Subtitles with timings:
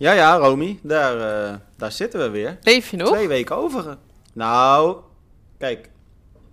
[0.00, 2.58] Ja, ja, Romy, daar, eh, daar zitten we weer.
[2.62, 3.08] Leef je nog?
[3.08, 3.96] Twee weken over.
[4.32, 4.96] Nou,
[5.58, 5.88] kijk,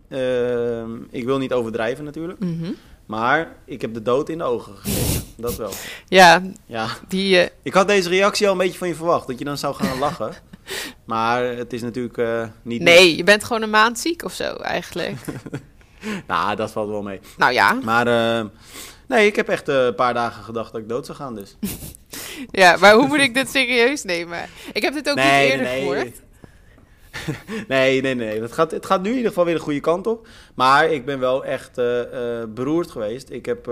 [0.10, 2.72] ehm, ik wil niet overdrijven natuurlijk, Mhm.
[3.06, 5.24] maar ik heb de dood in de ogen gekeken.
[5.38, 5.72] Dat wel.
[6.08, 7.40] Ja, Ja, die...
[7.40, 9.76] eh, ik had deze reactie al een beetje van je verwacht, dat je dan zou
[9.76, 10.34] gaan lachen.
[11.06, 12.82] Maar het is natuurlijk eh, niet...
[12.82, 15.16] nee, je bent gewoon een maand ziek of zo, eigenlijk.
[16.28, 17.20] Nou, dat valt wel mee.
[17.38, 17.74] nou ja.
[17.84, 18.46] Maar eh,
[19.08, 21.58] nee, ik heb echt eh, een paar dagen gedacht dat ik dood zou gaan dus.
[22.52, 24.46] ja, maar hoe moet ik dit serieus nemen?
[24.74, 26.22] Ik heb dit ook niet eerder gehoord.
[27.68, 28.42] nee, nee, nee.
[28.42, 30.28] Het gaat, het gaat nu in ieder geval weer de goede kant op.
[30.56, 33.30] Maar ik ben wel echt eh, eh, beroerd geweest.
[33.30, 33.68] Ik heb,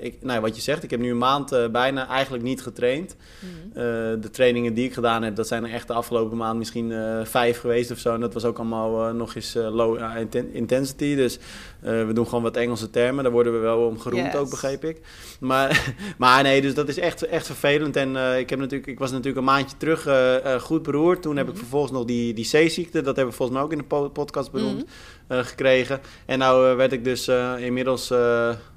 [0.00, 3.16] ik, nou, wat je zegt, ik heb nu een maand bijna eigenlijk niet getraind.
[3.38, 4.20] Mhm.
[4.20, 6.92] De trainingen die ik gedaan heb, dat zijn er echt de afgelopen maand misschien
[7.24, 8.14] vijf geweest of zo.
[8.14, 11.14] En dat was ook allemaal nog eens low inten- intensity.
[11.14, 11.38] Dus
[11.84, 13.24] we doen gewoon wat Engelse termen.
[13.24, 14.34] Daar worden we wel om geroemd Yes.
[14.34, 15.00] ook, begreep ik.
[15.40, 17.96] Maar, maar nee, dus dat is echt, echt vervelend.
[17.96, 21.22] En eh, ik, heb natuurlijk, ik was natuurlijk een maandje terug eh, eh, goed beroerd.
[21.22, 21.60] Toen heb ik Mhm.
[21.60, 23.02] vervolgens nog die, die C-ziekte.
[23.02, 24.76] Dat hebben we volgens mij ook in de po- podcast benoemd.
[24.84, 25.38] Mhm.
[25.38, 26.00] eh, gekregen.
[26.26, 28.18] En nou eh, werd ik dus eh, inmiddels, eh,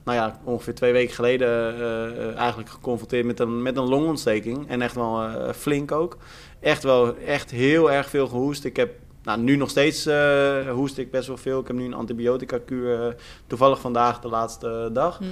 [0.04, 4.70] nou ja, ongeveer twee weken geleden eh, eh, eigenlijk geconfronteerd met een, met een longontsteking.
[4.70, 6.18] En echt wel eh, flink ook.
[6.60, 8.64] Echt wel, echt heel erg veel gehoest.
[8.66, 8.90] Ik heb,
[9.28, 11.60] nou nu nog steeds eh, hoest ik best wel veel.
[11.60, 13.14] Ik heb nu een antibiotica kuur, eh,
[13.48, 15.18] toevallig vandaag de laatste dag.
[15.18, 15.24] Hm.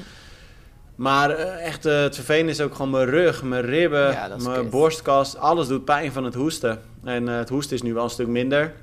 [0.95, 4.61] Maar eh, echt, eh, het vervelende is ook gewoon mijn rug, mijn ribben, Ja, mijn
[4.61, 4.69] kut.
[4.69, 5.37] borstkast.
[5.37, 6.81] Alles doet pijn van het hoesten.
[7.03, 8.73] En eh, het hoesten is nu wel een stuk minder.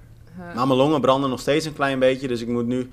[0.55, 2.29] Maar mijn longen branden nog steeds een klein beetje.
[2.29, 2.89] Dus ik moet nu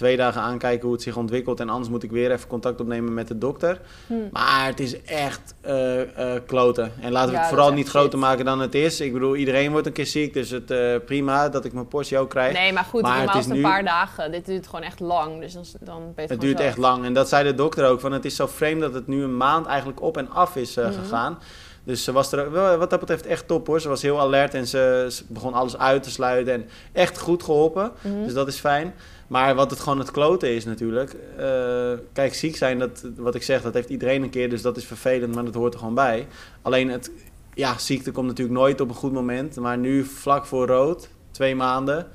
[0.00, 1.60] twee dagen aankijken hoe het zich ontwikkelt.
[1.60, 3.80] En anders moet ik weer even contact opnemen met de dokter.
[4.06, 4.14] Hm.
[4.32, 6.00] Maar het is echt eh,
[6.46, 6.92] kloten.
[7.00, 8.20] En laten we Ja, het vooral niet groter shit.
[8.20, 9.00] maken dan het is.
[9.00, 10.34] Ik bedoel, iedereen wordt een keer ziek.
[10.34, 12.52] Dus het eh, prima dat ik mijn portie ook krijg.
[12.52, 14.30] Nee, maar goed, Maar normaal het is het een nu- paar dagen.
[14.32, 16.64] Dit duurt gewoon echt lang, dus dan, dan ben je het duurt zo.
[16.64, 17.04] echt lang.
[17.04, 18.00] En dat zei de dokter ook.
[18.00, 20.74] Van het is zo vreemd dat het nu een maand eigenlijk op en af is
[20.76, 20.92] Mhm.
[20.92, 21.38] gegaan.
[21.84, 23.80] Dus ze was er wat dat betreft echt top hoor.
[23.80, 26.52] Ze was heel alert en ze, ze begon alles uit te sluiten.
[26.52, 27.92] En echt goed geholpen.
[28.00, 28.24] Mhm.
[28.24, 28.94] Dus dat is fijn.
[29.26, 31.16] Maar wat het gewoon het kloten is natuurlijk.
[31.36, 34.50] eh, kijk, ziek zijn, dat, wat ik zeg, dat heeft iedereen een keer.
[34.50, 36.26] Dus dat is vervelend, maar dat hoort er gewoon bij.
[36.62, 37.10] Alleen het,
[37.54, 39.56] ja, ziekte komt natuurlijk nooit op een goed moment.
[39.56, 42.06] Maar nu vlak voor rood, twee maanden.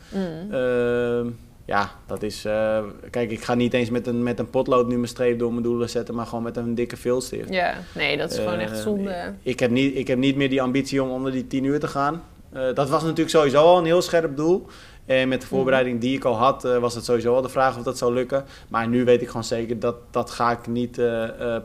[0.52, 1.28] Ehm,
[1.66, 2.46] ja, dat is.
[2.46, 5.52] eh, kijk, ik ga niet eens met een, met een potlood nu mijn streep door
[5.52, 7.50] mijn doelen zetten, maar gewoon met een dikke viltstift.
[7.54, 9.34] Ja, nee, dat is gewoon echt Eh, zonde.
[9.42, 11.88] Ik heb, niet, ik heb niet meer die ambitie om onder die 10 uur te
[11.88, 12.24] gaan.
[12.52, 14.66] Eh, dat was natuurlijk sowieso al een heel scherp doel.
[15.06, 15.56] En met de Mhm.
[15.56, 18.46] voorbereiding die ik al had, was het sowieso al de vraag of dat zou lukken.
[18.68, 21.02] Maar nu weet ik gewoon zeker dat dat ga ik niet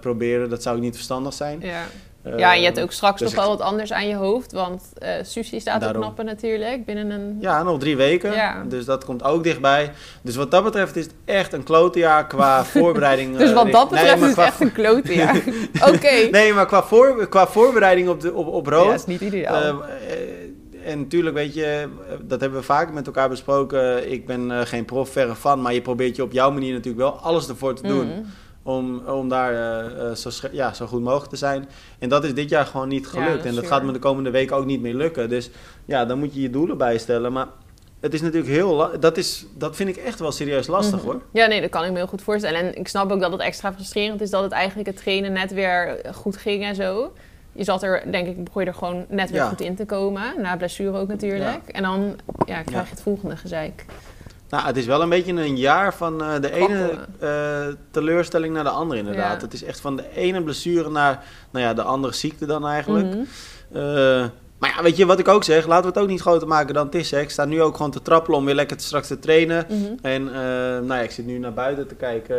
[0.00, 0.48] proberen.
[0.50, 1.60] Dat zou niet verstandig zijn.
[1.60, 1.82] Ja.
[2.22, 4.52] Eh, ja, en je hebt ook straks dus nog wel wat anders aan je hoofd,
[4.52, 5.96] want eh Sushi staat Daarom.
[5.96, 7.36] op knappen natuurlijk, binnen een...
[7.40, 8.32] Ja, nog drie weken.
[8.32, 8.62] Ja.
[8.68, 9.92] Dus dat komt ook dichtbij.
[10.22, 13.36] Dus wat dat betreft is het echt een klote jaar qua voorbereiding.
[13.36, 15.36] Dus eh, wat richt- dat betreft is het echt een klote jaar.
[15.94, 16.28] Oké.
[16.30, 18.86] Nee, maar qua, voor, qua voorbereiding op, de, op, op rood.
[18.86, 19.54] Ja, is niet ideaal.
[19.62, 19.74] Eh, eh,
[20.84, 24.10] en natuurlijk, weet je, eh, dat hebben we vaker met elkaar besproken.
[24.12, 25.62] Ik ben eh, geen prof, verre van.
[25.62, 28.06] Maar je probeert je op jouw manier natuurlijk wel alles ervoor te doen.
[28.06, 28.18] Mhm.
[28.62, 31.68] Om, om daar eh, eh, zo, ja, zo goed mogelijk te zijn.
[31.98, 33.36] En dat is dit jaar gewoon niet Ja, gelukt.
[33.36, 35.28] dat en dat gaat me de komende weken ook niet meer lukken.
[35.28, 35.50] Dus
[35.84, 37.32] ja, dan moet je je doelen bijstellen.
[37.32, 37.46] Maar
[38.00, 38.90] het is natuurlijk heel...
[39.00, 41.06] Dat, is, dat vind ik echt wel serieus lastig, Mhm.
[41.06, 41.20] hoor.
[41.32, 42.60] Ja, nee, dat kan ik me heel goed voorstellen.
[42.60, 45.52] En ik snap ook dat het extra frustrerend is dat het eigenlijk het trainen net
[45.52, 47.12] weer goed ging en zo.
[47.52, 49.48] Je zat er, denk ik, begon je er gewoon net weer Ja.
[49.48, 50.22] goed in te komen.
[50.42, 51.68] Na blessure ook natuurlijk.
[51.68, 52.16] En dan
[52.46, 53.84] ja, krijg je het volgende gezeik.
[54.50, 58.64] Nou, het is wel een beetje een jaar van eh, de ene eh, teleurstelling naar
[58.64, 59.36] de andere inderdaad.
[59.40, 59.44] Ja.
[59.44, 63.06] Het is echt van de ene blessure naar nou ja, de andere ziekte dan eigenlijk.
[63.06, 63.18] Mhm.
[63.72, 64.24] Eh,
[64.58, 65.66] maar ja, weet je wat ik ook zeg?
[65.66, 67.10] Laten we het ook niet groter maken dan het is.
[67.10, 67.20] Hè.
[67.20, 69.66] Ik sta nu ook gewoon te trappelen om weer lekker te- straks te trainen.
[69.68, 69.92] Mhm.
[70.02, 70.24] En
[70.86, 72.36] nou ja, ik zit nu naar buiten te kijken.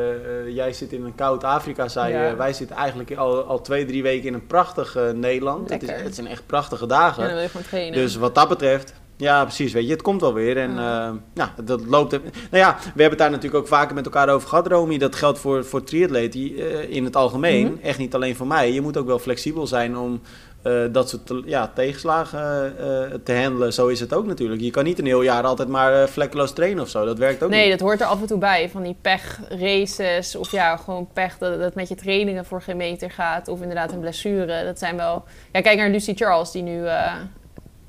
[0.53, 2.35] Jij zit in een koud Afrika, zei je.
[2.35, 5.69] Wij zitten eigenlijk al, al twee, drie weken in een prachtig Nederland.
[5.69, 7.23] Het, is, het zijn echt prachtige Ja, dagen.
[7.23, 7.93] dan wil je gewoon trainen.
[7.99, 9.74] Dus wat dat betreft, ja, precies.
[9.74, 10.58] Weet je, het komt wel weer.
[10.58, 12.12] En ja, ja dat loopt.
[12.12, 14.98] Nou ja, we hebben het daar natuurlijk ook vaker met elkaar over gehad, Romy.
[14.98, 17.66] Dat geldt voor, voor triatleten eh, in het algemeen.
[17.66, 17.85] Mhm.
[17.85, 18.72] Echt niet alleen voor mij.
[18.73, 20.22] Je moet ook wel flexibel zijn om
[20.62, 23.73] eh, dat soort te- ja, tegenslagen eh, te handelen.
[23.73, 24.62] Zo is het ook natuurlijk.
[24.62, 27.06] Je kan niet een heel jaar altijd maar eh, vlekkeloos trainen of zo.
[27.06, 27.72] Dat werkt ook Nee, niet.
[27.72, 28.70] dat hoort er af en toe bij.
[28.70, 30.35] Van die pech-races.
[30.35, 33.47] Of ja, gewoon pech dat dat met je trainingen voor geen meter gaat.
[33.47, 34.64] Of inderdaad een blessure.
[34.66, 35.24] Dat zijn wel...
[35.52, 36.84] Ja, kijk naar Lucy Charles, die nu...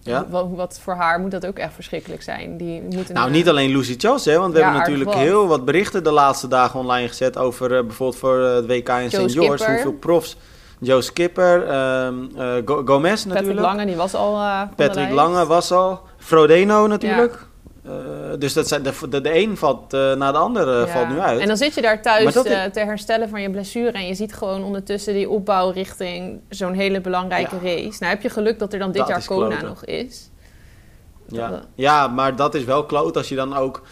[0.05, 0.27] eh, Ja?
[0.29, 2.57] wat, wat voor haar moet dat ook echt verschrikkelijk zijn.
[2.57, 5.19] Die moeten Nou, een- niet alleen Lucy Charles, hè, want we Ja, hebben natuurlijk wat.
[5.19, 8.89] heel wat berichten de laatste dagen online gezet over eh, bijvoorbeeld voor eh, het WK
[8.89, 9.33] in St.
[9.39, 9.71] George.
[9.71, 10.37] Hoeveel profs.
[10.81, 12.09] Joe Skipper, eh,
[12.65, 13.61] Go- Gomez Patrick natuurlijk.
[13.67, 14.35] Lange, die was al...
[14.37, 15.11] eh, Patrick.
[15.11, 16.01] Lange was al.
[16.19, 17.47] Frodeno natuurlijk.
[17.85, 17.93] Eh,
[18.39, 20.87] dus dat zijn, de, de, de een valt uh, na de ander Ja.
[20.87, 21.41] valt nu uit.
[21.41, 23.91] En dan zit je daar thuis eh, te herstellen van je blessure.
[23.93, 27.61] En je ziet gewoon ondertussen die opbouw richting zo'n hele belangrijke Ja.
[27.63, 27.97] race.
[27.99, 30.31] Nou heb je geluk dat er dan dit Dat jaar Kona nog is.
[31.29, 31.63] Ja.
[31.75, 33.83] Ja, maar dat is wel kloot als je dan ook...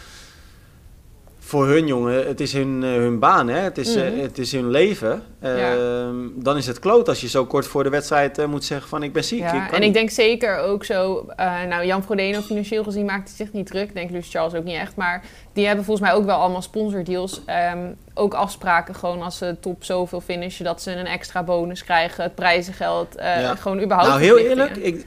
[1.51, 3.59] Voor hun jongen, het is hun, eh, hun baan, hè?
[3.59, 4.19] Het, is, eh, Mhm.
[4.19, 5.23] het is hun leven.
[5.41, 5.55] Ja.
[5.73, 8.89] Ehm, Dan is het kloot als je zo kort voor de wedstrijd eh, moet zeggen
[8.89, 9.39] van ik ben ziek.
[9.39, 11.25] Ja, ik en ik denk zeker ook zo...
[11.35, 13.87] eh, nou, Jan Frodeno financieel gezien maakt hij zich niet druk.
[13.87, 14.95] Ik denk Lucy Charles ook niet echt.
[14.95, 17.41] Maar die hebben volgens mij ook wel allemaal sponsordeals.
[17.45, 17.77] Ehm,
[18.13, 20.65] ook afspraken gewoon als ze top zoveel finishen...
[20.65, 23.15] dat ze een extra bonus krijgen, het prijzengeld.
[23.17, 23.55] Ja.
[23.55, 25.05] Gewoon überhaupt Nou, heel eerlijk, ik,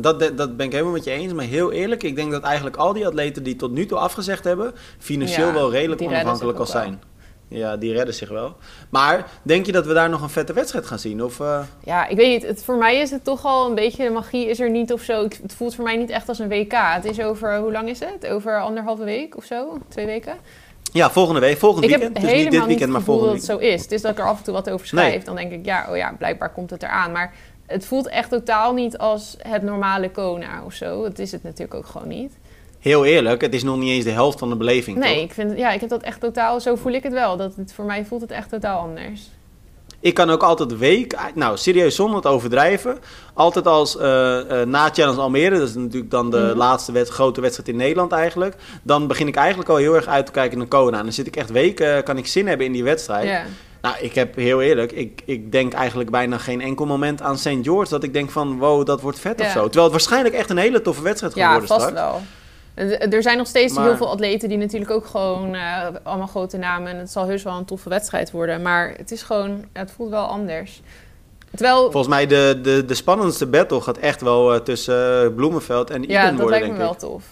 [0.00, 1.32] dat, dat ben ik helemaal met je eens.
[1.32, 4.44] Maar heel eerlijk, ik denk dat eigenlijk al die atleten die tot nu toe afgezegd
[4.44, 4.72] hebben...
[4.98, 7.02] financieel Ja, wel redelijk onafhankelijk al zijn.
[7.50, 8.56] Ja, die redden zich wel.
[8.90, 11.22] Maar denk je dat we daar nog een vette wedstrijd gaan zien?
[11.24, 12.42] Of, eh, Ja, ik weet niet.
[12.46, 14.04] Het, voor mij is het toch al een beetje...
[14.04, 15.24] De magie is er niet of zo.
[15.24, 16.72] Ik- Het voelt voor mij niet echt als een WK.
[16.72, 17.58] Het is over...
[17.58, 18.26] Hoe lang is het?
[18.26, 19.78] Over anderhalve week of zo?
[19.88, 20.34] Twee weken?
[20.92, 22.20] ja, volgende week, volgend ik heb weekend.
[22.20, 23.82] Dus helemaal niet dit weekend, maar gevoel volgend dat het zo is.
[23.82, 25.14] Het is dat ik er af en toe wat over schrijf.
[25.14, 25.24] Nee.
[25.24, 27.12] Dan denk ik, ja, oh ja, blijkbaar komt het eraan.
[27.12, 27.32] Maar
[27.68, 31.04] het voelt echt totaal niet als het normale Kona of zo.
[31.04, 32.32] Het is het natuurlijk ook gewoon niet.
[32.78, 35.22] Heel eerlijk, het is nog niet eens de helft van de beleving, Nee, toch?
[35.24, 36.60] ik, vind, ja, ik heb dat echt totaal...
[36.60, 37.36] Zo voel ik het wel.
[37.36, 39.20] Dat het, voor mij voelt het echt totaal anders.
[40.00, 42.98] Ik kan ook altijd week, nou serieus zonder het overdrijven,
[43.34, 46.56] altijd als eh, eh, na Challenge Almere, dat is natuurlijk dan de Mhm.
[46.56, 50.32] laatste grote wedstrijd in Nederland eigenlijk, dan begin ik eigenlijk al heel erg uit te
[50.32, 50.98] kijken naar Kona.
[50.98, 53.28] En dan zit ik echt weken, kan ik zin hebben in die wedstrijd.
[53.28, 53.42] Ja.
[53.82, 57.48] Nou, ik heb heel eerlijk, ik, ik denk eigenlijk bijna geen enkel moment aan St.
[57.62, 59.62] George dat ik denk van wow, dat wordt vet of zo.
[59.62, 62.00] Terwijl het waarschijnlijk echt een hele toffe wedstrijd gaat Ja, worden vast straks.
[62.00, 62.20] wel.
[63.10, 66.56] Er zijn nog steeds Maar- heel veel atleten die natuurlijk ook gewoon eh, allemaal grote
[66.56, 66.92] namen.
[66.92, 68.62] En het zal heus wel een toffe wedstrijd worden.
[68.62, 70.82] Maar het is gewoon, het voelt wel anders.
[71.54, 75.90] Terwijl, Volgens mij de, de, de spannendste battle gaat echt wel eh, tussen eh, Bloemenveld
[75.90, 76.98] en Eden ja, dat worden, lijkt me denk wel ik.
[76.98, 77.24] tof.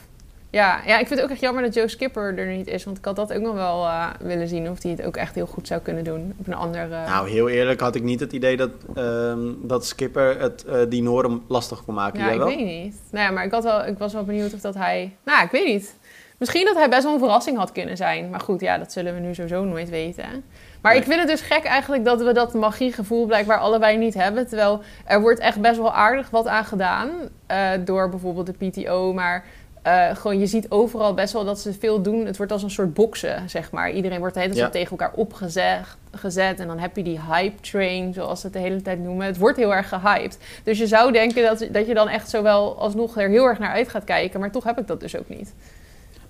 [0.56, 2.85] Ja, ja, ik vind het ook echt jammer dat Joe Skipper er niet is.
[2.85, 4.70] Want ik had dat ook nog wel eh, willen zien.
[4.70, 6.35] Of hij het ook echt heel goed zou kunnen doen.
[6.38, 6.88] Op een andere...
[7.06, 11.03] Nou, heel eerlijk had ik niet het idee dat, ehm, dat Skipper het eh, die
[11.03, 12.20] Noorden lastig kon maken.
[12.20, 12.47] ja, ik wel?
[12.47, 12.97] weet niet.
[13.11, 15.17] Nou ja, maar ik, had wel, ik was wel benieuwd of dat hij...
[15.25, 15.94] Nou, ik weet niet.
[16.38, 18.31] Misschien dat hij best wel een verrassing had kunnen zijn.
[18.31, 20.44] Maar goed, ja, dat zullen we nu sowieso nooit weten.
[20.81, 21.00] Maar Nee.
[21.00, 24.47] ik vind het dus gek eigenlijk dat we dat magiegevoel blijkbaar allebei niet hebben.
[24.49, 27.11] Terwijl er wordt echt best wel aardig wat aan gedaan.
[27.47, 29.12] eh, door bijvoorbeeld de PTO.
[29.12, 29.44] Maar
[29.87, 32.27] eh, gewoon, je ziet overal best wel dat ze veel doen.
[32.27, 33.91] Het wordt als een soort boksen, zeg maar.
[33.91, 34.73] Iedereen wordt de hele tijd Ja.
[34.73, 35.81] tegen elkaar opgezet.
[36.12, 39.27] Gezet, en dan heb je die hype train, zoals ze het de hele tijd noemen.
[39.27, 40.38] Het wordt heel erg gehyped.
[40.65, 43.73] Dus je zou denken dat, dat je dan echt zowel alsnog er heel erg naar
[43.73, 44.41] uit gaat kijken.
[44.41, 45.55] Maar toch heb ik dat dus ook niet.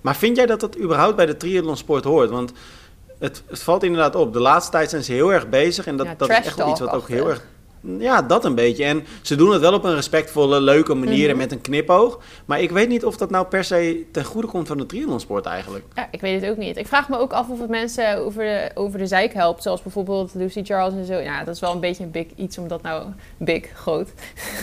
[0.01, 2.29] Maar vind jij dat dat überhaupt bij de triathlonsport hoort?
[2.29, 2.51] Want
[3.19, 4.33] het, het valt inderdaad op.
[4.33, 5.87] De laatste tijd zijn ze heel erg bezig.
[5.87, 7.45] En dat, Ja, dat is echt wel iets wat ook heel erg...
[7.81, 8.83] Ja, dat een beetje.
[8.83, 11.37] En ze doen het wel op een respectvolle, leuke manier en Mhm.
[11.37, 12.19] met een knipoog.
[12.45, 15.45] Maar ik weet niet of dat nou per se ten goede komt van de triathlonsport
[15.45, 15.85] eigenlijk.
[15.95, 16.77] Ja, ik weet het ook niet.
[16.77, 19.63] Ik vraag me ook af of het mensen over de, over de zeik helpt.
[19.63, 21.13] Zoals bijvoorbeeld Lucy Charles en zo.
[21.13, 23.05] Ja, dat is wel een beetje een big iets om dat nou...
[23.37, 24.09] Big, groot.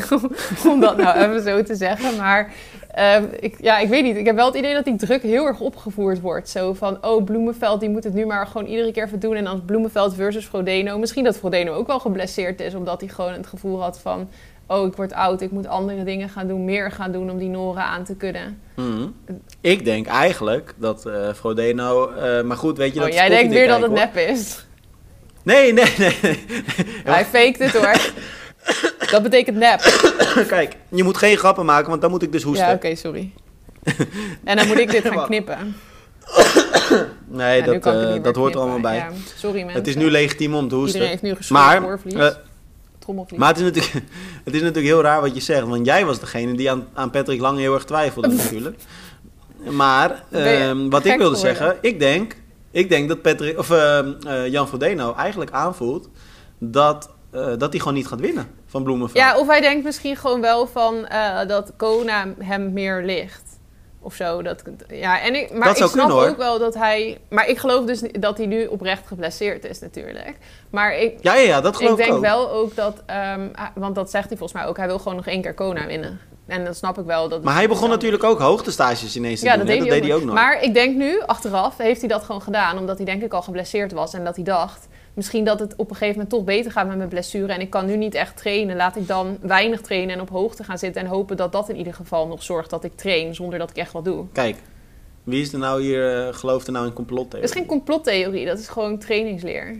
[0.70, 2.16] om dat nou even zo te zeggen.
[2.16, 2.52] Maar
[2.94, 4.16] ehm, ik, ja, ik weet niet.
[4.16, 6.48] Ik heb wel het idee dat die druk heel erg opgevoerd wordt.
[6.48, 9.34] Zo van, oh, Bloemenveld, die moet het nu maar gewoon iedere keer even doen.
[9.34, 10.98] En dan Bloemenveld versus Frodeno.
[10.98, 12.74] Misschien dat Frodeno ook wel geblesseerd is.
[12.74, 14.28] Omdat hij gewoon het gevoel had van...
[14.66, 17.48] Oh, ik word oud, ik moet andere dingen gaan doen, meer gaan doen om die
[17.48, 18.60] Noren aan te kunnen.
[18.76, 19.06] Mhm.
[19.60, 22.10] Ik denk eigenlijk dat eh Frodeno...
[22.10, 24.64] eh, maar goed, weet je dat Oh, jij denkt weer dat het nep is.
[25.44, 26.18] Nee, nee, nee.
[26.22, 26.44] nee.
[27.04, 27.96] Hij faked het hoor.
[29.14, 29.80] Dat betekent nep.
[30.48, 32.66] Kijk, je moet geen grappen maken, want dan moet ik dus hoesten.
[32.66, 33.32] Ja, oké, sorry.
[34.44, 35.58] En dan moet ik dit gaan knippen.
[37.26, 38.96] Nee, dat, eh, dat hoort er allemaal bij.
[38.96, 39.78] Ja, sorry mensen.
[39.78, 41.00] het is nu legitiem om te hoesten.
[41.00, 41.82] Iedereen heeft nu geschoten
[42.16, 42.38] Maar,
[42.98, 43.38] Trommelvlies.
[43.38, 43.94] Maar het is, natuurlijk,
[44.44, 45.66] het is natuurlijk heel raar wat je zegt.
[45.66, 48.78] Want jij was degene die aan, aan Patrick Lang heel erg twijfelde natuurlijk.
[49.70, 52.36] Maar ehm, wat ik wilde zeggen, ik denk,
[52.70, 56.08] ik denk dat Patrick, of, ehm, eh, Jan Frodeno eigenlijk aanvoelt
[56.58, 59.18] dat, eh, dat hij gewoon niet gaat winnen van Bloemenveld.
[59.18, 63.42] Ja, of hij denkt misschien gewoon wel van eh, dat Kona hem meer ligt.
[64.00, 64.42] Of zo.
[64.42, 66.32] Dat, ja, en ik, maar Dat zou ik snap kunnen, hoor.
[66.32, 67.18] ook wel dat hij...
[67.30, 70.36] Maar ik geloof dus dat hij nu oprecht geblesseerd is natuurlijk.
[70.70, 72.22] Maar ik, ja, ja, ja, dat geloof ik ik, denk ook.
[72.22, 73.02] wel ook dat...
[73.06, 74.76] ehm, ah, want dat zegt hij volgens mij ook.
[74.76, 76.20] Hij wil gewoon nog één keer Kona winnen.
[76.46, 77.28] En dat snap ik wel.
[77.28, 79.66] Dat Maar hij begon dan- natuurlijk ook hoogtestages ineens te Ja, doen.
[79.66, 80.34] dat deed, hij, ook hij ook nog.
[80.34, 82.78] Maar ik denk nu, achteraf, heeft hij dat gewoon gedaan.
[82.78, 84.14] Omdat hij denk ik al geblesseerd was.
[84.14, 86.96] En dat hij dacht, misschien dat het op een gegeven moment toch beter gaat met
[86.96, 87.52] mijn blessure.
[87.52, 88.76] En ik kan nu niet echt trainen.
[88.76, 91.02] Laat ik dan weinig trainen en op hoogte gaan zitten.
[91.02, 93.34] En hopen dat dat in ieder geval nog zorgt dat ik train.
[93.34, 94.26] Zonder dat ik echt wat doe.
[94.32, 94.56] Kijk,
[95.24, 97.40] wie is er nou hier, eh, gelooft er nou in complottheorie?
[97.40, 99.76] Het is geen complottheorie, dat is gewoon trainingsleer.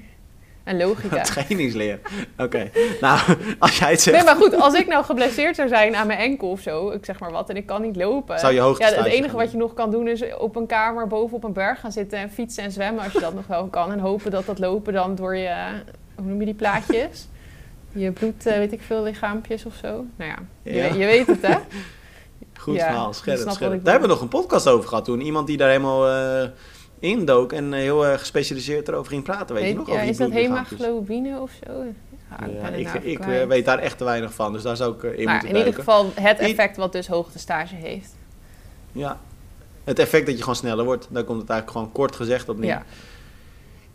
[0.64, 1.22] En logica.
[1.22, 2.00] Trainingsleer.
[2.38, 2.70] Oké.
[3.00, 3.20] Nou,
[3.58, 6.18] als jij het zegt, Nee, maar goed, als ik nou geblesseerd zou zijn aan mijn
[6.18, 8.38] enkel of zo, ik zeg maar wat, en ik kan niet lopen.
[8.38, 10.66] zou je ja, hoogtestage het enige gaan wat je nog kan doen is op een
[10.66, 13.46] kamer boven op een berg gaan zitten en fietsen en zwemmen als je dat nog
[13.46, 13.92] wel kan.
[13.92, 15.54] En hopen dat dat lopen dan door je,
[16.14, 17.28] hoe noem je die plaatjes?
[17.92, 20.04] Je bloed, eh, weet ik veel, lichaampjes of zo.
[20.16, 20.84] Nou ja, je, Ja.
[20.84, 21.54] je weet het hè?
[22.58, 23.60] Goed Ja, verhaal, scherp, scherp.
[23.60, 25.20] Daar hebben we nog een podcast over gehad toen.
[25.20, 26.48] Iemand die daar helemaal eh
[27.04, 29.54] indook en eh, heel eh, gespecialiseerd erover ging praten.
[29.54, 29.88] Weet, je nog?
[29.88, 31.72] ja, is dat hemoglobine of zo?
[32.30, 34.76] Ja, ik Ja, ik nou ik eh, weet daar echt te weinig van, dus daar
[34.76, 38.14] zou ik in Maar moeten in ieder geval het effect wat dus hoogtestage heeft.
[38.92, 39.20] Ja.
[39.84, 42.58] Het effect dat je gewoon sneller wordt, daar komt het eigenlijk gewoon kort gezegd op
[42.58, 42.68] neer.
[42.68, 42.84] Ja.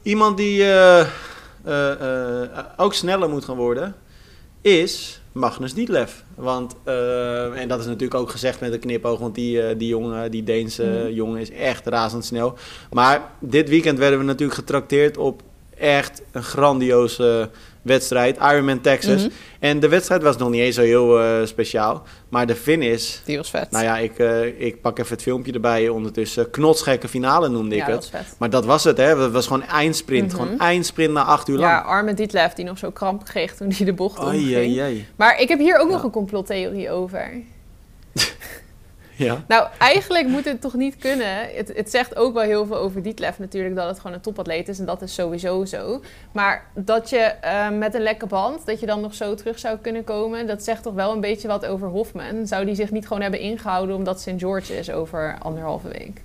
[0.01, 0.65] Iemand die
[2.77, 3.95] ook sneller moet gaan worden,
[4.61, 6.11] is Magnus Dietlev.
[6.35, 9.87] Want, eh, en dat is natuurlijk ook gezegd met een knipoog, want die, eh, die
[9.87, 11.13] jongen, die Deense Mhm.
[11.13, 12.53] jongen is echt razendsnel.
[12.91, 15.41] Maar dit weekend werden we natuurlijk getrakteerd op
[15.77, 17.49] echt een grandioze
[17.81, 19.21] wedstrijd, Ironman Texas.
[19.21, 19.29] Mhm.
[19.59, 23.17] En de wedstrijd was nog niet eens zo heel eh, speciaal, maar de finish...
[23.25, 23.71] Die was vet.
[23.71, 26.49] Nou ja, ik, eh, ik pak even het filmpje erbij ondertussen.
[26.49, 28.01] Knotsgekke finale noemde ik ja, het.
[28.01, 28.35] dat was vet.
[28.39, 29.17] Maar dat was het, hè?
[29.21, 30.31] Het was gewoon eindsprint.
[30.31, 30.41] Mhm.
[30.41, 31.71] Gewoon eindsprint na acht uur lang.
[31.71, 35.03] Ja, arme Dietlef die nog zo kramp kreeg toen hij de bocht omging.
[35.15, 35.93] Maar ik heb hier ook Ja.
[35.93, 37.31] nog een complottheorie over.
[39.19, 39.43] Ja.
[39.47, 41.55] Nou, eigenlijk moet het toch niet kunnen.
[41.55, 44.67] Het, het zegt ook wel heel veel over Dietlef natuurlijk, dat het gewoon een topatleet
[44.67, 44.79] is.
[44.79, 46.01] En dat is sowieso zo.
[46.31, 49.77] Maar dat je eh, met een lekke band, dat je dan nog zo terug zou
[49.77, 50.47] kunnen komen...
[50.47, 52.47] dat zegt toch wel een beetje wat over Hofman.
[52.47, 54.33] Zou die zich niet gewoon hebben ingehouden omdat St.
[54.37, 56.21] George is over anderhalve week?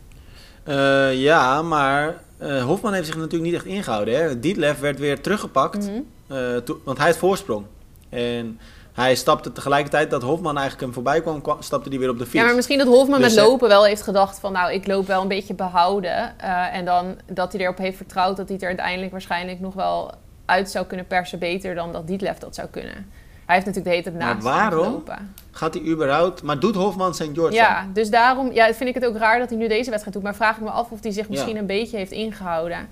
[0.65, 4.17] Eh, ja, maar eh, Hofman heeft zich natuurlijk niet echt ingehouden.
[4.17, 4.39] Hè?
[4.41, 6.61] Dietlev werd weer teruggepakt, Mhm.
[6.85, 7.65] want hij had voorsprong.
[8.09, 8.59] En
[8.95, 12.25] hij stapte tegelijkertijd dat Hofman eigenlijk hem voorbij kwam, kwam stapte hij weer op de
[12.25, 12.37] fiets.
[12.39, 14.53] Ja, maar misschien dat Hofman Dus, met lopen wel heeft gedacht van...
[14.53, 16.39] nou, ik loop wel een beetje behouden.
[16.39, 19.75] eh, en dan dat hij erop heeft vertrouwd dat hij het er uiteindelijk waarschijnlijk nog
[19.75, 20.13] wel
[20.45, 21.39] uit zou kunnen persen...
[21.39, 22.93] beter dan dat Dietlef dat zou kunnen.
[23.47, 25.03] Hij heeft natuurlijk de hele tijd Maar naast waarom?
[25.51, 26.43] Gaat hij überhaupt...
[26.43, 27.21] Maar doet Hofman St.
[27.23, 27.53] George dan?
[27.53, 30.23] Ja, dus daarom ja, vind ik het ook raar dat hij nu deze wedstrijd doet.
[30.23, 31.31] Maar vraag ik me af of hij zich Ja.
[31.31, 32.89] misschien een beetje heeft ingehouden.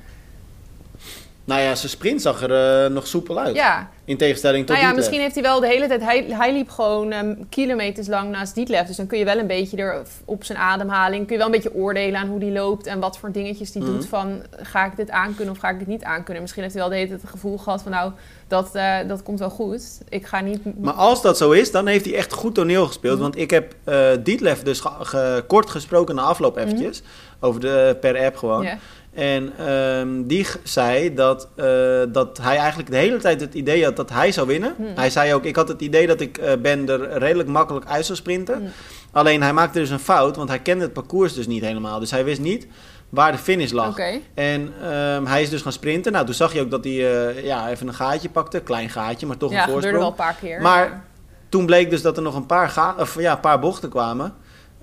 [1.44, 3.56] Nou ja, zijn sprint zag er eh, nog soepel uit.
[3.56, 6.00] Ja, In tegenstelling tot nou ja, misschien heeft hij wel de hele tijd...
[6.02, 8.86] Hij, hij liep gewoon ehm, kilometers lang naast Dietlef.
[8.86, 11.22] Dus dan kun je wel een beetje er op zijn ademhaling...
[11.26, 12.86] kun je wel een beetje oordelen aan hoe die loopt...
[12.86, 13.92] en wat voor dingetjes die Mhm.
[13.92, 14.42] doet van...
[14.56, 16.40] ga ik dit aankunnen of ga ik dit niet aankunnen?
[16.42, 17.92] Misschien heeft hij wel de hele tijd het gevoel gehad van...
[17.92, 18.12] nou,
[18.48, 19.98] dat, eh, dat komt wel goed.
[20.08, 20.80] Ik ga niet...
[20.80, 23.14] Maar als dat zo is, dan heeft hij echt goed toneel gespeeld.
[23.14, 23.22] Mhm.
[23.22, 27.02] Want ik heb eh Dietlef dus ge- ge- kort gesproken na afloop eventjes.
[27.40, 28.62] Over de, per app gewoon.
[28.62, 28.78] Ja.
[29.14, 31.66] En ehm, die zei dat, eh,
[32.08, 34.74] dat hij eigenlijk de hele tijd het idee had dat hij zou winnen.
[34.76, 34.86] Hmm.
[34.94, 38.06] Hij zei ook, ik had het idee dat ik eh, Ben er redelijk makkelijk uit
[38.06, 38.54] zou sprinten.
[38.58, 38.68] Hmm.
[39.12, 41.98] Alleen hij maakte dus een fout, want hij kende het parcours dus niet helemaal.
[42.00, 42.66] Dus hij wist niet
[43.08, 43.98] waar de finish lag.
[44.34, 46.12] En ehm, hij is dus gaan sprinten.
[46.12, 48.60] Nou, toen zag je ook dat hij eh, ja, even een gaatje pakte.
[48.60, 50.16] Klein gaatje, maar toch Ja, een gebeurde voorsprong.
[50.16, 50.60] wel een paar keer.
[50.62, 51.04] Maar-
[51.48, 54.34] Toen bleek dus dat er nog een paar, ga of, ja, een paar bochten kwamen.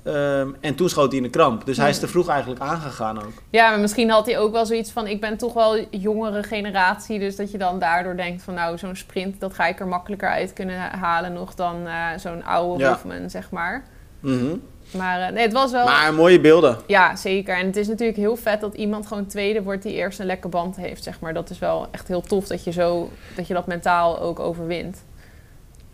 [0.04, 1.66] Ehm, en toen schoot hij in de kramp.
[1.66, 3.34] Dus hij is te vroeg eigenlijk aangegaan ook.
[3.50, 5.08] Ja, maar misschien had hij ook wel zoiets van...
[5.08, 7.20] ik ben toch wel jongere generatie...
[7.20, 8.54] dus dat je dan daardoor denkt van...
[8.54, 11.34] nou, zo'n sprint, dat ga ik er makkelijker uit kunnen halen...
[11.34, 13.00] nog dan eh, zo'n oude Ja.
[13.28, 13.84] Zeg maar.
[14.20, 14.56] Mhm.
[14.92, 15.86] Maar eh, nee, het was wel...
[15.86, 16.78] Maar mooie beelden.
[16.88, 17.58] Ja, zeker.
[17.58, 19.84] En het is natuurlijk heel vet dat iemand gewoon tweede wordt...
[19.84, 21.34] die eerst een lekke band heeft, zeg maar.
[21.34, 25.04] Dat is wel echt heel tof dat je, zo, dat, je dat mentaal ook overwint.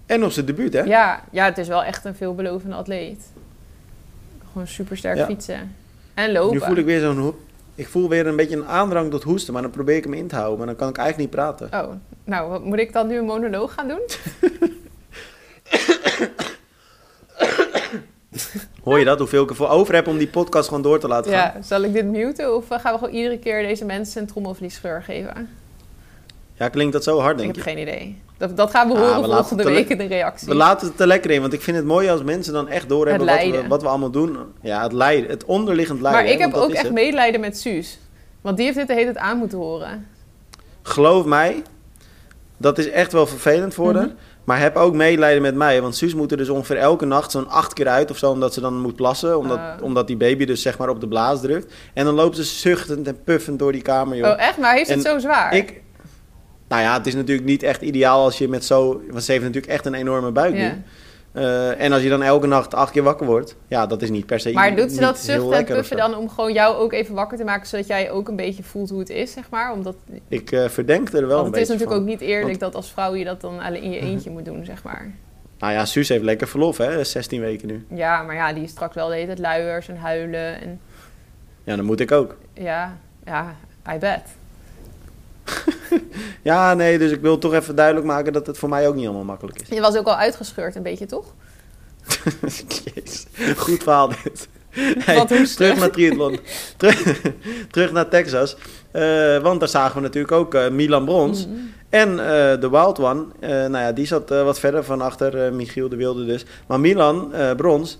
[0.05, 0.81] En op zijn debuut, hè?
[0.81, 3.31] Ja, ja, het is wel echt een veelbelovende atleet.
[4.55, 5.25] Gewoon super sterk Ja.
[5.25, 5.75] fietsen.
[6.13, 6.53] En lopen.
[6.57, 7.33] Nu voel ik weer zo'n...
[7.75, 9.53] Ik voel weer een beetje een aandrang tot hoesten.
[9.53, 10.57] Maar dan probeer ik hem in te houden.
[10.57, 11.69] Maar dan kan ik eigenlijk niet praten.
[11.85, 11.91] Oh,
[12.23, 14.01] nou, wat, moet ik dan nu een monoloog gaan doen?
[18.83, 19.19] Hoor je dat?
[19.19, 21.51] Hoeveel ik ervoor over heb om die podcast gewoon door te laten gaan?
[21.55, 25.03] Ja, zal ik dit muten of gaan we gewoon iedere keer deze mensen een trommelvliesgeur
[25.03, 25.49] geven?
[26.57, 27.71] Ja, klinkt dat zo hard, Ik denk heb je?
[27.71, 28.21] geen idee.
[28.37, 30.47] Dat, dat gaan we Ah, horen we volgende week in de reactie.
[30.47, 31.41] We laten het er lekker in.
[31.41, 34.09] Want ik vind het mooi als mensen dan echt doorhebben wat we, wat we allemaal
[34.11, 34.37] doen.
[34.61, 35.29] Ja, het lijden.
[35.29, 36.21] Het onderliggend lijden.
[36.21, 36.93] maar ik hè, heb ook echt het.
[36.93, 37.99] medelijden met Suus.
[38.41, 40.07] Want die heeft dit de hele tijd aan moeten horen.
[40.81, 41.61] Geloof mij,
[42.57, 43.97] dat is echt wel vervelend voor Mhm.
[43.97, 44.09] haar.
[44.43, 45.81] Maar heb ook medelijden met mij.
[45.81, 48.31] Want Suus moet er dus ongeveer elke nacht zo'n acht keer uit of zo.
[48.31, 49.37] Omdat ze dan moet plassen.
[49.37, 49.73] Omdat, Ah.
[49.81, 51.73] omdat die baby dus zeg maar op de blaas drukt.
[51.93, 54.29] En dan loopt ze zuchtend en puffend door die kamer, joh.
[54.29, 54.57] Oh, echt?
[54.57, 55.53] Maar heeft het zo zwaar?
[55.55, 55.81] Ik...
[56.67, 59.01] Nou ja, het is natuurlijk niet echt ideaal als je met zo...
[59.09, 60.71] Want ze heeft natuurlijk echt een enorme buik Ja.
[60.71, 60.81] nu.
[61.31, 63.55] Eh, en als je dan elke nacht acht keer wakker wordt...
[63.67, 66.29] Ja, dat is niet per se Maar doet ze dat zuchten en puffen dan om
[66.29, 67.67] gewoon jou ook even wakker te maken...
[67.67, 69.71] zodat jij ook een beetje voelt hoe het is, zeg maar?
[69.73, 69.95] Omdat,
[70.27, 72.01] Ik eh, verdenk er wel want het is natuurlijk van.
[72.01, 74.45] ook niet eerlijk Want- dat als vrouw je dat dan alleen in je eentje moet
[74.45, 75.11] doen, zeg maar.
[75.59, 77.03] Nou ja, Suus heeft lekker verlof, hè.
[77.03, 77.85] 16 weken nu.
[77.89, 80.79] Ja, maar ja, die is straks wel de hele tijd luiers en huilen en...
[81.63, 82.35] Ja, dat moet ik ook.
[82.53, 83.55] Ja, ja,
[83.93, 84.21] I bet.
[86.41, 89.05] ja, nee, dus ik wil toch even duidelijk maken dat het voor mij ook niet
[89.05, 89.67] allemaal makkelijk is.
[89.69, 91.33] Je was ook al uitgescheurd een beetje, toch?
[92.93, 93.25] Jezus,
[93.57, 94.47] goed verhaal dit.
[95.05, 96.39] Hey, terug naar triathlon.
[96.77, 97.21] terug,
[97.71, 98.55] terug naar Texas.
[98.91, 101.47] Eh, want daar zagen we natuurlijk ook eh, Milan Brons.
[101.47, 101.55] Mhm.
[101.89, 105.95] En eh, de Wild One, nou ja, die zat wat verder van achter, Michiel de
[105.95, 106.45] Wilde dus.
[106.67, 107.99] Maar Milan Brons,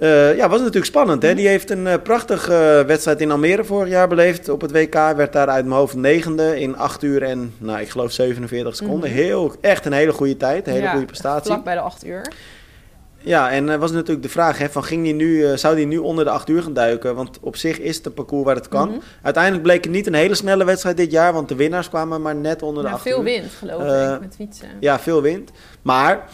[0.00, 1.22] eh, ja, was natuurlijk spannend.
[1.22, 1.34] Hè?
[1.34, 4.94] Die heeft een eh, prachtige wedstrijd in Almere vorig jaar beleefd op het WK.
[4.94, 9.10] Werd daar uit mijn hoofd negende in 8 uur en, nou, ik geloof 47 seconden.
[9.10, 9.18] Mhm.
[9.18, 11.52] Heel, echt een hele goede tijd, een hele Ja, goede prestatie.
[11.52, 12.32] Vlak bij de acht uur.
[13.22, 15.86] Ja, en uh, was natuurlijk de vraag, hè, van ging die nu, uh, zou die
[15.86, 17.14] nu onder de 8 uur gaan duiken?
[17.14, 18.88] Want op zich is het een parcours waar het kan.
[18.88, 18.98] Mhm.
[19.22, 22.36] Uiteindelijk bleek het niet een hele snelle wedstrijd dit jaar, want de winnaars kwamen maar
[22.36, 23.24] net onder de Ja, 8 veel uur.
[23.24, 24.68] wind, geloof Eh, ik, met fietsen.
[24.80, 25.50] Ja, veel wind.
[25.82, 26.24] Maar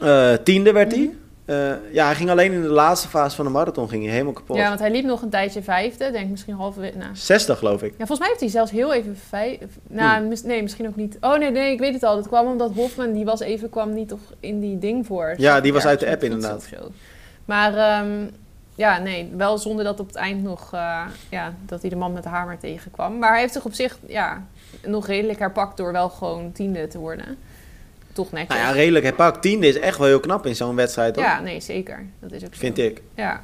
[0.00, 1.00] eh, tiende werd hij.
[1.00, 1.14] Mhm.
[1.48, 4.32] Eh, ja, hij ging alleen in de laatste fase van de marathon ging hij helemaal
[4.32, 4.56] kapot.
[4.56, 6.92] Ja, want hij liep nog een tijdje vijfde, denk misschien halve...
[6.96, 7.10] Nou.
[7.12, 7.90] 60 geloof ik.
[7.90, 9.58] Ja, volgens mij heeft hij zelfs heel even vijf...
[9.86, 11.16] Nou, mis- nee, misschien ook niet.
[11.20, 12.16] Oh nee, nee, ik weet het al.
[12.16, 15.34] Dat kwam omdat Hofman, die was even, kwam niet toch in die ding voor.
[15.36, 16.90] Ja, die was uit de app zo.
[17.44, 18.26] Maar ehm,
[18.74, 22.12] ja, nee, wel zonder dat op het eind nog, eh, ja, dat hij de man
[22.12, 23.18] met de hamer tegenkwam.
[23.18, 24.46] Maar hij heeft zich op zich, ja,
[24.86, 27.38] nog redelijk herpakt door wel gewoon tiende te worden.
[28.18, 28.56] Toch netjes.
[28.56, 29.04] Nou ja, redelijk.
[29.04, 31.24] Hij pakt tiende is echt wel heel knap in zo'n wedstrijd hoor.
[31.24, 32.06] Ja, nee, zeker.
[32.20, 32.58] Dat is ook zo.
[32.60, 33.02] Vind ik.
[33.16, 33.40] Ja.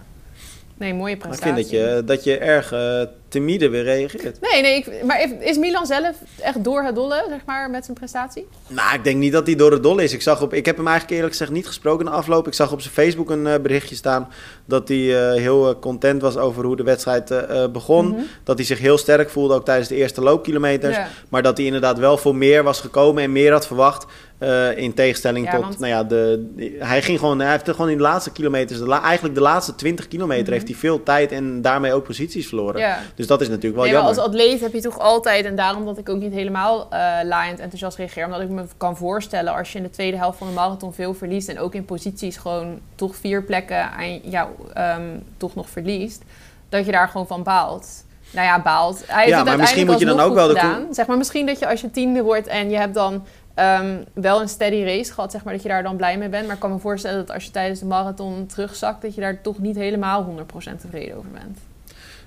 [0.79, 1.55] Nee, mooie Maar ik prestatie.
[1.55, 4.41] vind dat je, dat je erg eh, timide weer reageert.
[4.41, 7.97] Nee, nee, ik, maar is- Milan zelf echt door het dolle, zeg maar, met zijn
[7.97, 8.47] prestatie?
[8.69, 10.13] Nou, ik denk niet dat hij door het dol is.
[10.13, 12.47] Ik, zag op, ik heb hem eigenlijk eerlijk gezegd niet gesproken in de afloop.
[12.47, 14.29] Ik zag op zijn Facebook een eh, berichtje staan
[14.65, 17.33] dat hij eh, heel content was over hoe de wedstrijd
[17.73, 18.09] begon.
[18.09, 18.21] Mhm.
[18.45, 20.97] Dat hij zich heel sterk voelde, ook tijdens de eerste loopkilometers.
[20.97, 21.09] Ja.
[21.29, 24.07] Maar dat hij inderdaad wel voor meer was gekomen en meer had verwacht.
[24.39, 27.89] Eh, in tegenstelling Ja, tot, want- nou ja, de, hij ging gewoon, hij heeft gewoon
[27.91, 30.53] in de laatste kilometers, de la- eigenlijk de laatste 20 kilometer, Mhm.
[30.53, 32.81] heeft hij veel tijd en daarmee ook posities verloren.
[32.81, 32.99] Ja.
[33.15, 34.11] Dus dat is natuurlijk wel Nee, jammer.
[34.15, 36.89] als atleet heb je toch altijd, en daarom dat ik ook niet helemaal
[37.25, 40.47] laaiend enthousiast reageer, omdat ik me kan voorstellen als je in de tweede helft van
[40.47, 45.03] de marathon veel verliest en ook in posities gewoon toch vier plekken aan jou ehm,
[45.37, 46.23] toch nog verliest,
[46.69, 47.87] dat je daar gewoon van baalt.
[48.31, 49.03] Nou ja, baalt.
[49.07, 50.87] Hij heeft Ja, maar misschien moet je dan ook wel de gedaan.
[50.91, 53.25] Zeg maar misschien dat je als je tiende wordt en je hebt dan
[53.55, 56.45] ehm, wel een steady race gehad, zeg maar, dat je daar dan blij mee bent.
[56.47, 59.41] Maar ik kan me voorstellen dat als je tijdens de marathon terugzakt, dat je daar
[59.41, 61.59] toch niet helemaal 100% tevreden over bent.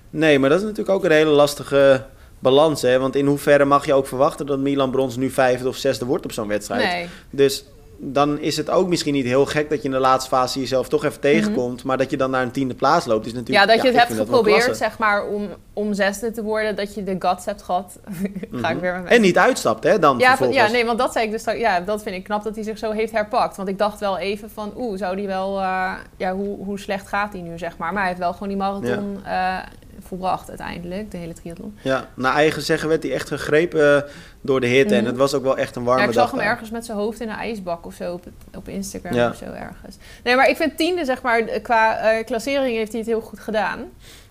[0.09, 2.05] Nee, maar dat is natuurlijk ook een hele lastige
[2.39, 2.81] balans.
[2.81, 2.99] Hè?
[2.99, 6.25] Want in hoeverre mag je ook verwachten dat Milan Brons nu vijfde of zesde wordt
[6.25, 6.83] op zo'n wedstrijd?
[6.83, 7.07] Nee.
[7.29, 7.65] Dus
[7.99, 10.89] dan is het ook misschien niet heel gek dat je in de laatste fase jezelf
[10.89, 11.83] toch even tegenkomt.
[11.83, 13.25] Maar dat je dan naar een tiende plaats loopt.
[13.25, 13.67] Is natuurlijk, Mhm.
[13.69, 16.75] Ja, dat je het hebt geprobeerd, zeg maar, om, om zesde te worden.
[16.75, 17.99] Dat je de guts hebt gehad.
[18.51, 18.79] Ga ik Mhm.
[18.79, 19.99] weer met En niet uitstapt, hè?
[19.99, 20.57] Dan ja, vervolgens.
[20.57, 21.43] ja, nee, want dat zei ik dus.
[21.43, 23.55] Ja, dat vind ik knap dat hij zich zo heeft herpakt.
[23.57, 27.07] Want ik dacht wel even van, oeh, zou die wel, eh, ja, hoe, hoe slecht
[27.07, 27.89] gaat hij nu, zeg maar.
[27.93, 29.57] Maar hij heeft wel gewoon die marathon eh,
[29.99, 31.77] volbracht uiteindelijk, de hele triathlon.
[31.81, 34.09] Ja, naar eigen zeggen werd hij echt gegrepen eh,
[34.41, 34.93] door de hitte.
[34.95, 35.09] En Mhm.
[35.09, 36.29] het was ook wel echt een warme Ja, ik dag.
[36.29, 39.29] zag hem ergens met zijn hoofd in een ijsbak of zo op, op Instagram Ja.
[39.29, 39.97] of zo ergens.
[40.23, 43.39] Nee, maar ik vind tiende, zeg maar, qua eh, klassering heeft hij het heel goed
[43.39, 43.79] gedaan.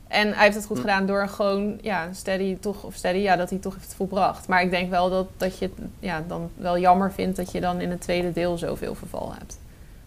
[0.09, 0.83] En hij heeft het goed Hm.
[0.83, 4.49] gedaan door gewoon, ja, steady toch, of steady, ja, dat hij toch heeft volbracht.
[4.49, 7.61] Maar ik denk wel dat, dat je het ja, dan wel jammer vindt dat je
[7.61, 9.59] dan in het tweede deel zoveel verval hebt.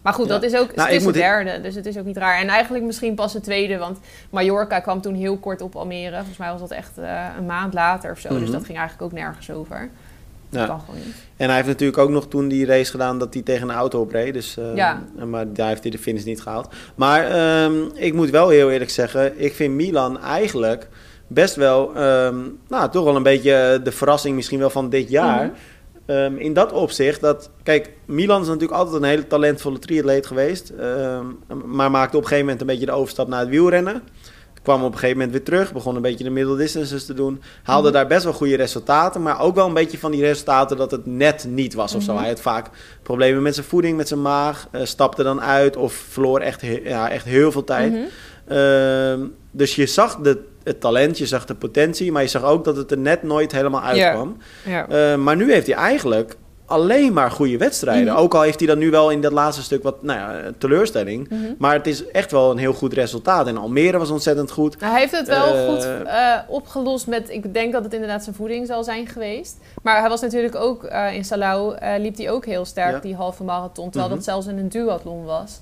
[0.09, 2.17] Maar goed, dat is ook Nou, het is de derde, dus het is ook niet
[2.17, 2.39] raar.
[2.41, 3.97] En eigenlijk misschien pas de tweede, want
[4.29, 6.15] Mallorca kwam toen heel kort op Almere.
[6.15, 8.29] Volgens mij was dat echt eh, een maand later of zo.
[8.29, 8.51] Dus Mhm.
[8.51, 9.89] dat ging eigenlijk ook nergens over.
[10.49, 10.65] Dat Ja.
[10.67, 11.15] kan gewoon niet.
[11.37, 14.01] En hij heeft natuurlijk ook nog toen die race gedaan dat hij tegen een auto
[14.01, 14.33] opreed.
[14.33, 15.01] Dus, eh, Ja.
[15.25, 16.73] Maar daar heeft hij de finish niet gehaald.
[16.95, 20.87] Maar ehm, ik moet wel heel eerlijk zeggen, ik vind Milan eigenlijk
[21.27, 22.35] best wel, ehm,
[22.67, 25.45] nou toch wel een beetje de verrassing misschien wel van dit jaar.
[25.45, 25.53] Mhm.
[26.09, 30.69] Ehm, in dat opzicht dat, kijk, Milan is natuurlijk altijd een hele talentvolle triatleet geweest.
[30.69, 31.25] ehm,
[31.65, 34.01] maar maakte op een gegeven moment een beetje de overstap naar het wielrennen.
[34.63, 37.41] Kwam op een gegeven moment weer terug, begon een beetje de middle distances te doen.
[37.63, 37.93] Haalde Mhm.
[37.97, 41.05] daar best wel goede resultaten, maar ook wel een beetje van die resultaten dat het
[41.05, 42.11] net niet was of zo.
[42.11, 42.19] Mhm.
[42.21, 42.69] Hij had vaak
[43.03, 47.09] problemen met zijn voeding, met zijn maag, eh, stapte dan uit of verloor echt, ja,
[47.09, 47.91] echt heel veel tijd.
[47.93, 48.01] Mhm.
[48.47, 49.19] Ehm,
[49.51, 52.75] dus je zag de, het talent, je zag de potentie, maar je zag ook dat
[52.75, 54.37] het er net nooit helemaal uitkwam.
[54.65, 54.87] Ja.
[54.87, 58.13] Eh, maar nu heeft hij eigenlijk alleen maar goede wedstrijden.
[58.13, 58.21] Mhm.
[58.21, 61.29] Ook al heeft hij dan nu wel in dat laatste stuk wat nou ja, teleurstelling.
[61.29, 61.39] Mhm.
[61.57, 63.47] Maar het is echt wel een heel goed resultaat.
[63.47, 64.79] En Almere was ontzettend goed.
[64.79, 68.23] Nou, hij heeft het wel Eh, goed eh, opgelost met, ik denk dat het inderdaad
[68.23, 69.57] zijn voeding zal zijn geweest.
[69.83, 72.99] Maar hij was natuurlijk ook in Salau, liep hij ook heel sterk Ja.
[72.99, 73.85] die halve marathon.
[73.89, 74.15] Terwijl Mhm.
[74.15, 75.59] dat zelfs in een duathlon was.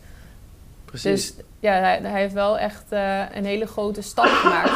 [0.88, 1.36] Precies.
[1.36, 4.72] Dus ja, hij, hij heeft wel echt eh, een hele grote stap gemaakt.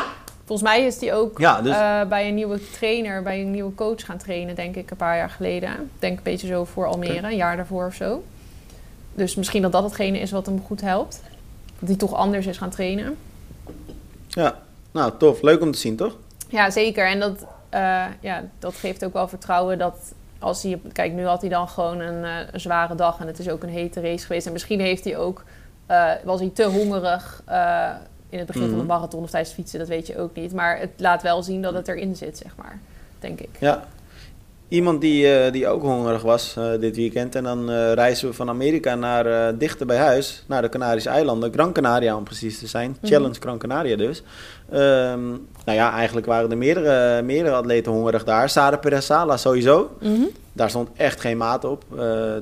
[0.45, 3.75] Volgens mij is hij ook ja, dus eh, bij een nieuwe trainer, bij een nieuwe
[3.75, 5.69] coach gaan trainen, denk ik, een paar jaar geleden.
[5.69, 8.23] Ik denk een beetje zo voor Almere, een jaar daarvoor of zo.
[9.13, 11.21] Dus misschien dat dat hetgene is wat hem goed helpt.
[11.79, 13.17] Dat hij toch anders is gaan trainen.
[14.27, 14.59] ja.
[14.91, 15.41] Nou, tof.
[15.41, 16.15] Leuk om te zien, toch?
[16.47, 17.07] Ja, zeker.
[17.07, 20.81] En dat, eh, ja, dat geeft ook wel vertrouwen dat als hij...
[20.93, 23.69] Kijk, nu had hij dan gewoon een, een zware dag en het is ook een
[23.69, 24.45] hete race geweest.
[24.45, 25.43] En misschien heeft hij ook,
[25.91, 27.89] eh, was hij te hongerig eh,
[28.29, 28.85] in het begin van de Mhm.
[28.85, 29.79] marathon of tijdens fietsen.
[29.79, 30.53] Dat weet je ook niet.
[30.53, 32.79] Maar het laat wel zien dat het erin zit, zeg maar.
[33.19, 33.49] Denk ik.
[33.59, 33.83] Ja.
[34.67, 37.35] Iemand die, eh, die ook hongerig was dit weekend.
[37.35, 41.53] En dan reizen we van Amerika naar dichter bij huis, naar de Canarische eilanden.
[41.53, 42.97] Gran Canaria om precies te zijn.
[43.01, 43.11] Mhm.
[43.13, 44.23] Challenge Gran Canaria dus.
[44.71, 45.27] Ehm,
[45.65, 48.49] nou ja, eigenlijk waren er meerdere, meerdere atleten hongerig daar.
[48.49, 49.97] Sarah Perez Sala sowieso.
[50.53, 51.83] Daar stond echt geen maat op.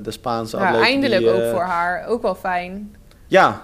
[0.03, 0.81] De Spaanse Ja, atleet.
[0.83, 2.05] eindelijk die, ook voor haar.
[2.07, 2.95] Ook wel fijn.
[3.29, 3.61] Ja.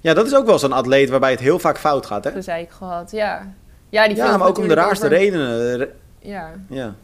[0.00, 2.24] ja, dat is ook wel zo'n atleet waarbij het heel vaak fout gaat.
[2.24, 2.32] Hè?
[2.32, 3.10] Dat zei ik gehad.
[3.10, 3.52] Ja,
[3.88, 5.76] ja, die Ja, maar ook om de raarste over- redenen.
[5.76, 5.88] Re-
[6.18, 6.50] Ja.
[6.68, 6.94] Ja.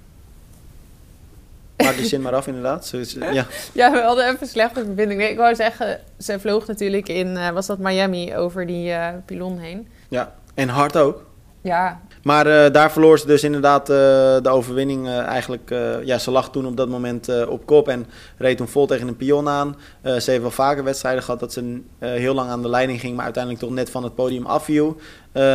[1.77, 2.93] Maak die zin maar af, inderdaad.
[3.33, 3.47] Ja.
[3.73, 5.21] ja, we hadden even slechte verbinding.
[5.21, 9.09] Nee, ik wou zeggen, ze vloog natuurlijk in, eh, was dat Miami, over die eh
[9.25, 9.89] pilon heen.
[10.09, 10.33] ja.
[10.55, 11.25] En hard ook.
[11.61, 13.97] Ja, Maar eh, daar verloor ze dus inderdaad eh,
[14.43, 15.07] de overwinning.
[15.07, 18.07] eh, eigenlijk, ja, ze lag toen op dat moment op kop en
[18.39, 19.77] reed toen vol tegen een pion aan.
[20.03, 23.25] Ze heeft wel vaker wedstrijden gehad dat ze heel lang aan de leiding ging, maar
[23.25, 24.97] uiteindelijk toch net van het podium afviel.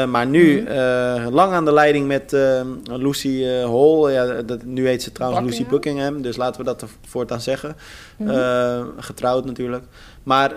[0.07, 1.29] Maar nu Mhm.
[1.33, 2.35] lang aan de leiding met
[2.83, 4.11] Lucy Hall.
[4.11, 6.21] Ja, dat, nu heet ze trouwens Lucy Buckingham.
[6.21, 7.75] Dus laten we dat er voortaan zeggen.
[8.17, 8.85] Mhm.
[8.97, 9.83] Getrouwd natuurlijk.
[10.23, 10.51] Maar,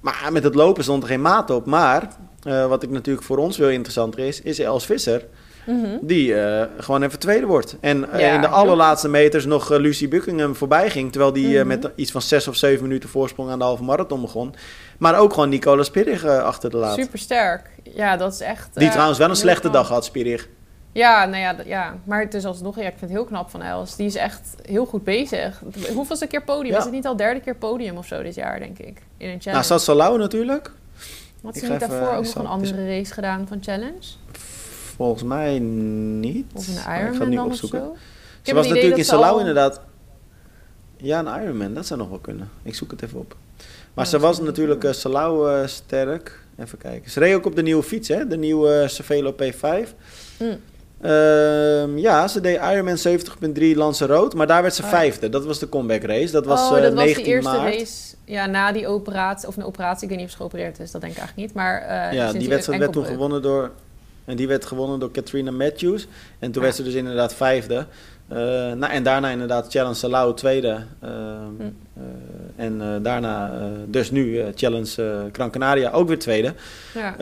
[0.00, 1.66] maar met het lopen stond er geen maat op.
[1.66, 2.08] Maar
[2.42, 5.24] eh, wat ik natuurlijk voor ons veel interessanter is, is Els Visser.
[5.66, 5.86] Mhm.
[6.00, 7.76] Die eh, gewoon even tweede wordt.
[7.80, 11.10] En eh, Ja, in de allerlaatste meters nog eh, Lucy Buckingham voorbij ging.
[11.10, 11.66] Terwijl die Mhm.
[11.66, 14.54] met iets van zes of zeven minuten voorsprong aan de halve marathon begon.
[14.98, 16.94] Maar ook gewoon Nicola Spirig achter de laat.
[16.98, 17.70] super sterk.
[17.94, 18.68] Ja, dat is echt...
[18.74, 20.48] Die trouwens wel een slechte dag had, Spirig.
[20.92, 23.62] Ja, nou ja, ja, maar het is alsnog, ja, ik vind het heel knap van
[23.62, 23.96] Els.
[23.96, 25.62] Die is echt heel goed bezig.
[25.94, 26.72] Hoeveelste keer podium?
[26.72, 26.78] Ja.
[26.78, 28.86] Is het niet al derde keer podium of zo dit jaar, denk ik?
[28.86, 29.64] In een Nou, challenge.
[29.64, 30.70] zat Salau natuurlijk.
[31.42, 34.00] Had ze niet daarvoor ook ik nog een andere race gedaan van challenge?
[34.96, 36.46] Volgens mij niet.
[36.54, 37.82] Of een Maar ik ga het Ironman nu opzoeken.
[37.82, 39.80] Ik Ze was natuurlijk in Salau al- inderdaad.
[40.96, 42.50] Ja, een Ironman, dat zou nog wel kunnen.
[42.62, 43.36] Ik zoek het even op.
[43.94, 46.40] Maar Ja, ze was natuurlijk wel eh, Salau eh, sterk.
[46.58, 47.10] Even kijken.
[47.10, 48.26] Ze reed ook op de nieuwe fiets, hè?
[48.26, 49.88] De nieuwe eh, Cervelo P5.
[50.36, 50.44] Hm.
[51.02, 54.88] Ehm, ja, ze deed Ironman 70.3 Lanzarote, maar daar werd ze Oh.
[54.88, 55.28] vijfde.
[55.28, 56.32] Dat was de comeback race.
[56.32, 57.74] Dat was oh, eh, dat was 19 de eerste maart.
[57.74, 59.48] race ja, na die operatie.
[59.48, 61.56] Of een operatie, ik weet niet of ze geopereerd is, dat denk ik eigenlijk niet.
[61.56, 63.70] Maar eh, ja, die wedstrijd werd toen gewonnen door...
[64.24, 66.02] En die werd gewonnen door Katrina Matthews.
[66.38, 66.60] En toen Ja.
[66.60, 67.86] werd ze dus inderdaad vijfde.
[68.32, 68.36] Eh,
[68.72, 70.76] nou, en daarna inderdaad Challenge Salau tweede.
[71.00, 71.12] Ehm,
[71.58, 71.62] Hm.
[71.96, 73.52] eh, en eh, daarna
[73.86, 76.54] dus nu Challenge Gran Canaria ook weer tweede.
[76.94, 77.14] Ja,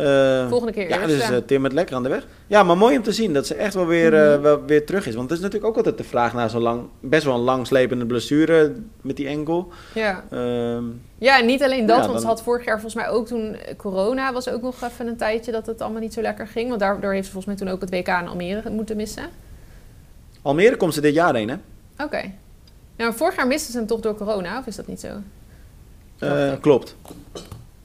[0.49, 1.41] volgende keer ja, eerst, dus ja.
[1.47, 2.27] Tim het lekker aan de weg.
[2.47, 4.41] Ja, maar mooi om te zien dat ze echt wel weer, Mhm.
[4.41, 5.15] wel weer terug is.
[5.15, 8.07] Want het is natuurlijk ook altijd de vraag naar zo'n lang, best wel een langslepende
[8.07, 9.69] blessure met die enkel.
[9.95, 10.25] ja.
[10.31, 10.85] Ehm,
[11.19, 13.27] Ja, en niet alleen dat, Ja, want dan- ze had vorig jaar volgens mij ook
[13.27, 16.69] toen corona was ook nog even een tijdje dat het allemaal niet zo lekker ging.
[16.69, 19.25] Want daardoor heeft ze volgens mij toen ook het WK in Almere moeten missen.
[20.43, 21.57] Almere komt ze dit jaar heen, hè?
[22.05, 22.33] Oké.
[22.97, 25.09] Maar vorig jaar miste ze hem toch door corona, of is dat niet zo?
[26.53, 26.61] Ik.
[26.61, 26.97] klopt.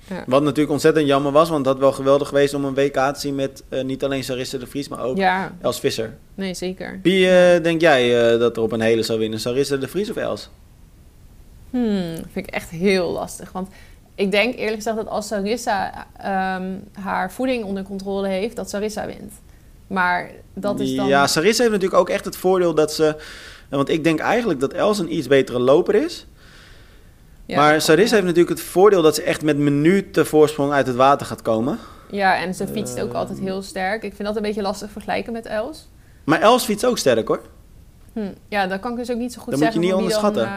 [0.10, 0.24] Ja.
[0.28, 3.20] Wat natuurlijk ontzettend jammer was, want het had wel geweldig geweest om een WK te
[3.20, 6.18] zien met eh, niet alleen Sarissa de Vries, maar ook Ja, Els Visser.
[6.36, 7.00] nee, zeker.
[7.04, 9.40] Wie eh, denk jij dat er op een hele zou winnen?
[9.40, 10.50] Sarissa de Vries of Els?
[11.70, 13.52] Hmm, vind ik echt heel lastig.
[13.52, 13.68] Want
[14.16, 19.06] ik denk eerlijk gezegd dat als Sarissa ehm, haar voeding onder controle heeft, dat Sarissa
[19.06, 19.34] wint.
[19.88, 21.08] Maar dat is dan...
[21.08, 23.16] Ja, Sarissa heeft natuurlijk ook echt het voordeel dat ze...
[23.70, 26.26] Want ik denk eigenlijk dat Els een iets betere loper is.
[27.46, 30.96] Ja, maar Sarissa heeft natuurlijk het voordeel dat ze echt met minuten voorsprong uit het
[30.96, 31.78] water gaat komen.
[32.12, 34.04] Ja, en ze fietst ook altijd heel sterk.
[34.04, 35.88] Ik vind dat een beetje lastig vergelijken met Els.
[36.24, 37.42] Maar Els fietst ook sterk hoor.
[38.14, 39.82] Hm, ja, dat kan ik dus ook niet zo goed Dat moet je zeggen.
[39.82, 40.46] niet dan, onderschatten.
[40.46, 40.52] eh,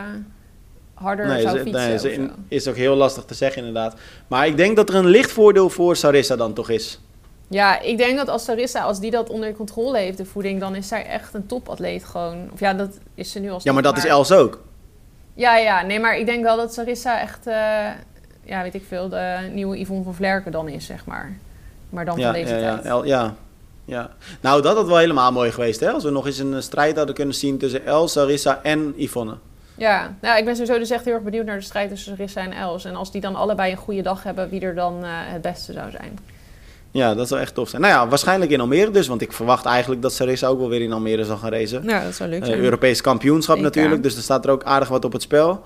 [0.94, 3.94] harder Nee, zou ze, fietsen nee, ze in- is ook heel lastig te zeggen inderdaad.
[4.28, 7.00] Maar ik denk dat er een licht voordeel voor Sarissa dan toch is.
[7.50, 10.74] Ja, ik denk dat als Sarissa, als die dat onder controle heeft, de voeding, dan
[10.74, 12.48] is zij echt een topatleet gewoon.
[12.52, 14.60] Of ja, dat is ze nu al Ja, maar dat is Els ook.
[15.34, 17.54] Ja, ja, nee, maar ik denk wel dat Sarissa echt, eh,
[18.44, 21.36] ja, weet ik veel, de nieuwe Yvonne van Vlerken dan is, zeg maar.
[21.90, 22.86] Maar dan Ja, van deze ja, ja, tijd.
[22.86, 23.34] El- ja,
[23.84, 24.10] ja.
[24.40, 25.90] Nou, dat had wel helemaal mooi geweest, hè?
[25.90, 29.34] Als we nog eens een eh, strijd hadden kunnen zien tussen Els, Sarissa en Yvonne.
[29.74, 32.40] Ja, nou, ik ben sowieso dus echt heel erg benieuwd naar de strijd tussen Sarissa
[32.40, 32.84] en Els.
[32.84, 35.72] En als die dan allebei een goede dag hebben, wie er dan eh, het beste
[35.72, 36.18] zou zijn.
[36.98, 37.82] Ja, dat zou echt tof zijn.
[37.82, 40.80] Nou ja, waarschijnlijk in Almere dus, want ik verwacht eigenlijk dat Sarissa ook wel weer
[40.80, 41.82] in Almere zal gaan racen.
[41.84, 43.70] Ja, dat zou leuk Eh, Europees kampioenschap Zeker.
[43.70, 45.62] natuurlijk, dus er staat er ook aardig wat op het spel.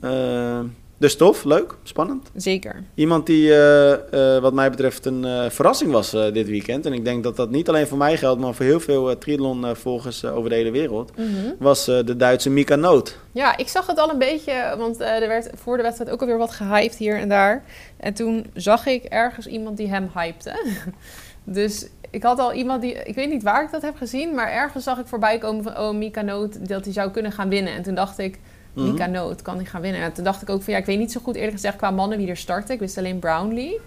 [0.00, 0.58] Eh,
[0.98, 2.30] dus tof, leuk, spannend.
[2.34, 2.84] Zeker.
[2.94, 7.04] Iemand die eh, eh, wat mij betreft een eh, verrassing was dit weekend, en ik
[7.04, 10.56] denk dat dat niet alleen voor mij geldt, maar voor heel veel triathlon-volgers over de
[10.56, 11.52] hele wereld, Mhm.
[11.58, 13.18] was de Duitse Mika Noot.
[13.32, 16.38] Ja, ik zag het al een beetje, want er werd voor de wedstrijd ook alweer
[16.38, 17.64] wat gehyped hier en daar.
[17.96, 20.52] En toen zag ik ergens iemand die hem hypte.
[21.44, 22.92] dus ik had al iemand die...
[22.92, 25.78] Ik weet niet waar ik dat heb gezien, maar ergens zag ik voorbij komen van...
[25.78, 27.72] Oh, Mika Noot, dat hij zou kunnen gaan winnen.
[27.74, 28.38] En toen dacht ik,
[28.76, 28.90] Mhm.
[28.92, 30.00] Mika Noot, kan hij gaan winnen?
[30.00, 31.90] En toen dacht ik ook van, ja, ik weet niet zo goed eerlijk gezegd qua
[31.90, 32.74] mannen wie er starten.
[32.74, 33.80] Ik wist alleen Brownlee.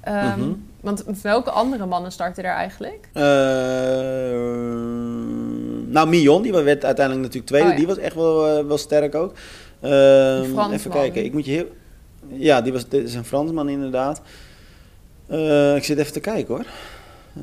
[0.00, 0.50] Ehm, Mhm.
[0.80, 3.08] Want welke andere mannen starten er eigenlijk?
[3.12, 3.22] Eh,
[5.92, 7.66] nou, Mion, die werd uiteindelijk natuurlijk tweede.
[7.66, 7.78] Oh, ja.
[7.78, 9.32] Die was echt wel, eh, wel sterk ook.
[9.80, 10.72] Ehm, Fransman.
[10.72, 11.66] even kijken, ik moet je heel...
[12.28, 14.20] Ja, die was, dit is een Fransman inderdaad.
[15.26, 16.64] Eh, ik zit even te kijken hoor.
[17.36, 17.42] Uh,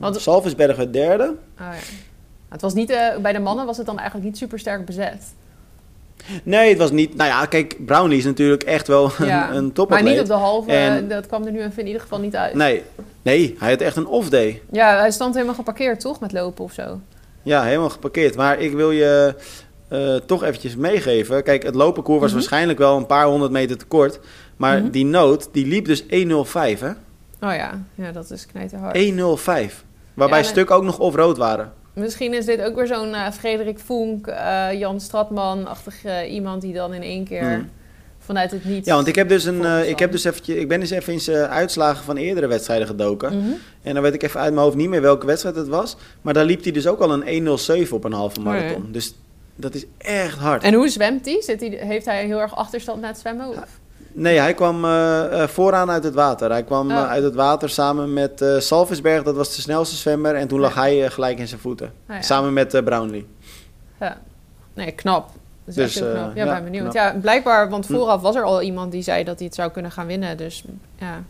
[0.00, 1.24] Want- Salvisberg werd derde.
[1.60, 1.72] Oh, ja.
[2.48, 2.86] Het was niet,
[3.22, 5.24] bij de mannen was het dan eigenlijk niet super sterk bezet.
[6.42, 7.16] Nee, het was niet...
[7.16, 9.50] Nou ja, kijk, Brownlee is natuurlijk echt wel Ja.
[9.50, 12.02] een, een Maar niet op de halve, En- dat kwam er nu even in ieder
[12.02, 12.54] geval niet uit.
[12.54, 12.82] Nee,
[13.22, 14.62] nee, hij had echt een off-day.
[14.72, 16.20] Ja, hij stond helemaal geparkeerd, toch?
[16.20, 17.00] Met lopen of zo.
[17.42, 18.36] Ja, helemaal geparkeerd.
[18.36, 19.34] Maar ik wil je
[19.88, 21.42] eh, toch eventjes meegeven.
[21.42, 22.38] Kijk, het lopenkoer was Mhm.
[22.38, 24.20] waarschijnlijk wel een paar honderd meter te kort.
[24.56, 24.90] Maar Mhm.
[24.90, 26.88] die noot, die liep dus 1.05, hè?
[27.48, 28.96] Oh ja, ja dat is knijterhard.
[28.96, 29.84] 1.05.
[30.14, 31.72] Waarbij Ja, stukken ook nog off-road waren.
[32.00, 36.72] Misschien is dit ook weer zo'n eh, Frederik Vonk, eh, Jan Stratman-achtig eh, iemand die
[36.72, 37.62] dan in één keer Mhm.
[38.18, 38.86] vanuit het niets...
[38.86, 41.20] Ja, want ik heb dus een, ik heb dus eventjes, ik ben eens even in
[41.20, 43.38] zijn uitslagen van eerdere wedstrijden gedoken.
[43.38, 43.50] Mhm.
[43.82, 45.96] En dan weet ik even uit mijn hoofd niet meer welke wedstrijd het was.
[46.22, 47.26] Maar daar liep hij dus ook al een
[47.86, 48.88] 1.07 op een halve marathon.
[48.92, 49.14] Dus
[49.56, 50.62] dat is echt hard.
[50.62, 51.42] En hoe zwemt hij?
[51.42, 51.68] Zit hij?
[51.68, 53.48] Heeft hij heel erg achterstand na het zwemmen?
[53.48, 53.79] Of?
[54.12, 56.50] Nee, hij kwam eh, eh, vooraan uit het water.
[56.50, 56.96] Hij kwam Oh.
[56.96, 60.34] eh, uit het water samen met eh Salvisberg, dat was de snelste zwemmer.
[60.34, 60.80] En toen lag Ja.
[60.80, 61.92] hij gelijk in zijn voeten.
[62.08, 62.22] Ja.
[62.22, 63.26] Samen met Brownlee.
[64.00, 64.18] Ja.
[64.74, 65.26] Nee, knap.
[65.26, 66.36] Dat is Dus, echt heel knap.
[66.36, 66.82] Ja, ja, ben benieuwd.
[66.82, 66.94] knap.
[66.94, 69.90] Ja, blijkbaar, want vooraf was er al iemand die zei dat hij het zou kunnen
[69.90, 70.36] gaan winnen.
[70.36, 70.64] Dus
[70.98, 71.22] ja,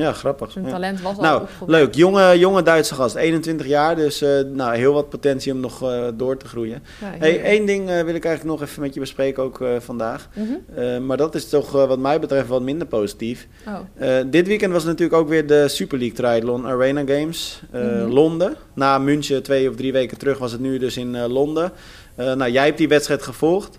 [0.00, 0.50] Ja, grappig.
[0.50, 1.94] zijn talent was al Nou, leuk.
[1.94, 3.96] Jonge, jonge Duitse gast, 21 jaar.
[3.96, 6.82] Dus eh, nou, heel wat potentie om nog eh, door te groeien.
[7.00, 10.28] Ja, Hey, één ding eh, wil ik eigenlijk nog even met je bespreken, ook vandaag.
[10.34, 11.06] Mhm.
[11.06, 13.48] Maar dat is toch wat mij betreft wat minder positief.
[13.66, 17.62] Oh, dit weekend was natuurlijk ook weer de Super League Triathlon Arena Games.
[17.72, 18.08] Mhm.
[18.08, 18.56] Londen.
[18.74, 21.72] Na München twee of drie weken terug was het nu dus in Londen.
[22.16, 23.78] Nou, jij hebt die wedstrijd gevolgd.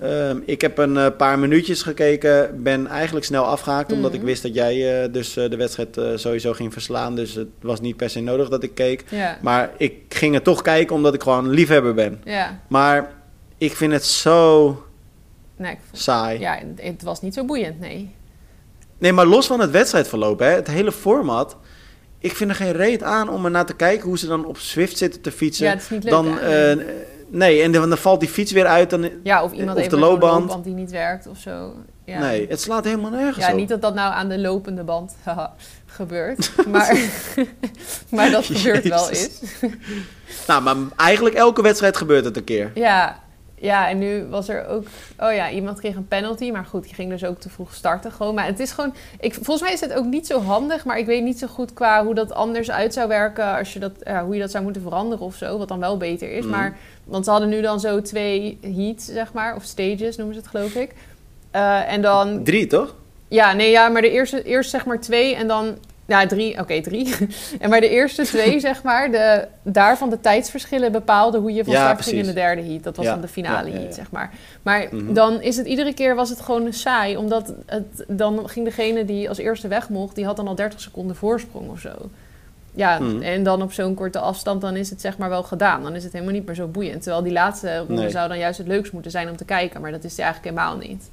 [0.00, 2.62] Ehm, ik heb een eh, paar minuutjes gekeken.
[2.62, 3.92] Ben eigenlijk snel afgehaakt.
[3.92, 4.20] Omdat Mhm.
[4.20, 7.16] ik wist dat jij eh, dus eh, de wedstrijd sowieso ging verslaan.
[7.16, 9.04] Dus het was niet per se nodig dat ik keek.
[9.42, 12.20] Maar ik ging het toch kijken omdat ik gewoon liefhebber ben.
[12.68, 13.10] Maar
[13.58, 14.66] ik vind het zo
[15.56, 16.38] nee, ik vond- saai.
[16.40, 18.14] ja, het was niet zo boeiend, nee.
[18.98, 21.56] Nee, maar los van het wedstrijdverloop, hè, het hele format.
[22.18, 24.56] Ik vind er geen reet aan om er naar te kijken hoe ze dan op
[24.58, 25.66] Swift zitten te fietsen.
[25.66, 26.12] Ja, het is niet leuk.
[26.12, 26.26] dan?
[27.28, 28.90] Nee, en dan, dan valt die fiets weer uit.
[28.90, 30.38] Dan, ja, of iemand of heeft de loopband.
[30.40, 31.74] loopband die niet werkt of zo.
[32.04, 32.18] Ja.
[32.18, 33.56] Nee, het slaat helemaal nergens Ja, op.
[33.58, 35.16] niet dat dat nou aan de lopende band
[35.86, 36.50] gebeurt.
[36.68, 36.96] Maar,
[38.10, 39.28] maar dat gebeurt wel eens.
[40.46, 42.70] Nou, maar eigenlijk elke wedstrijd gebeurt het een keer.
[42.74, 43.18] Ja,
[43.60, 44.84] ja, en nu was er ook...
[45.18, 46.50] Oh ja, iemand kreeg een penalty.
[46.50, 48.34] Maar goed, die ging dus ook te vroeg starten gewoon.
[48.34, 48.94] Maar het is gewoon...
[49.20, 50.84] Ik, volgens mij is het ook niet zo handig.
[50.84, 53.56] Maar ik weet niet zo goed qua hoe dat anders uit zou werken...
[53.56, 53.92] Als je dat,
[54.24, 55.58] hoe je dat zou moeten veranderen of zo.
[55.58, 56.44] Wat dan wel beter is.
[56.44, 56.50] Mhm.
[56.50, 59.56] Maar, want ze hadden nu dan zo twee heats, zeg maar.
[59.56, 60.94] Of stages noemen ze het, geloof ik.
[61.50, 62.94] Eh, en dan Drie, toch?
[63.28, 65.76] Ja, nee, ja, maar de eerste, eerst zeg maar twee en dan...
[66.08, 67.14] Ja, drie, oké, drie.
[67.60, 71.72] en maar de eerste twee, zeg maar, de, daarvan de tijdsverschillen bepaalden hoe je van
[71.72, 72.82] Ja, start ging in de derde heat.
[72.82, 74.30] Dat was Ja, dan de finale ja, heat, zeg maar.
[74.62, 75.12] Maar Mhm.
[75.12, 79.28] dan is het iedere keer was het gewoon saai, omdat het, dan ging degene die
[79.28, 81.90] als eerste weg mocht, die had dan al 30 seconden voorsprong of zo.
[82.74, 83.22] Ja, Mhm.
[83.22, 85.82] en dan op zo'n korte afstand, dan is het zeg maar wel gedaan.
[85.82, 87.02] Dan is het helemaal niet meer zo boeiend.
[87.02, 88.10] Terwijl die laatste ronde Nee.
[88.10, 89.80] zou dan juist het leukst moeten zijn om te kijken.
[89.80, 91.10] Maar dat is die eigenlijk helemaal niet.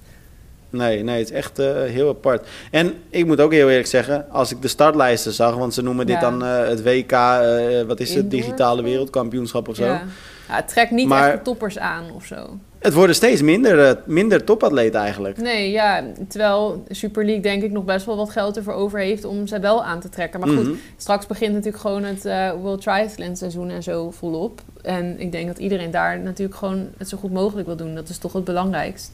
[0.70, 2.48] Nee, nee, het is echt eh, heel apart.
[2.72, 6.06] En ik moet ook heel eerlijk zeggen, als ik de startlijsten zag, want ze noemen
[6.06, 6.22] dit Ja.
[6.30, 9.86] dan eh, het WK, eh, wat is het, digitale wereldkampioenschap of zo.
[9.86, 10.04] Ja.
[10.48, 12.36] Ja, het trekt niet Maar- echt de toppers aan of zo.
[12.80, 15.38] Het worden steeds minder, minder topatleten eigenlijk.
[15.38, 19.26] Nee, ja, terwijl Super League denk ik nog best wel wat geld ervoor over heeft
[19.26, 20.40] om ze wel aan te trekken.
[20.40, 20.74] Maar goed, Mhm.
[20.98, 22.24] straks begint natuurlijk gewoon het
[22.62, 24.62] World Triathlon seizoen en zo volop.
[24.82, 27.96] En ik denk dat iedereen daar natuurlijk gewoon het zo goed mogelijk wil doen.
[27.96, 29.12] Dat is toch het belangrijkst.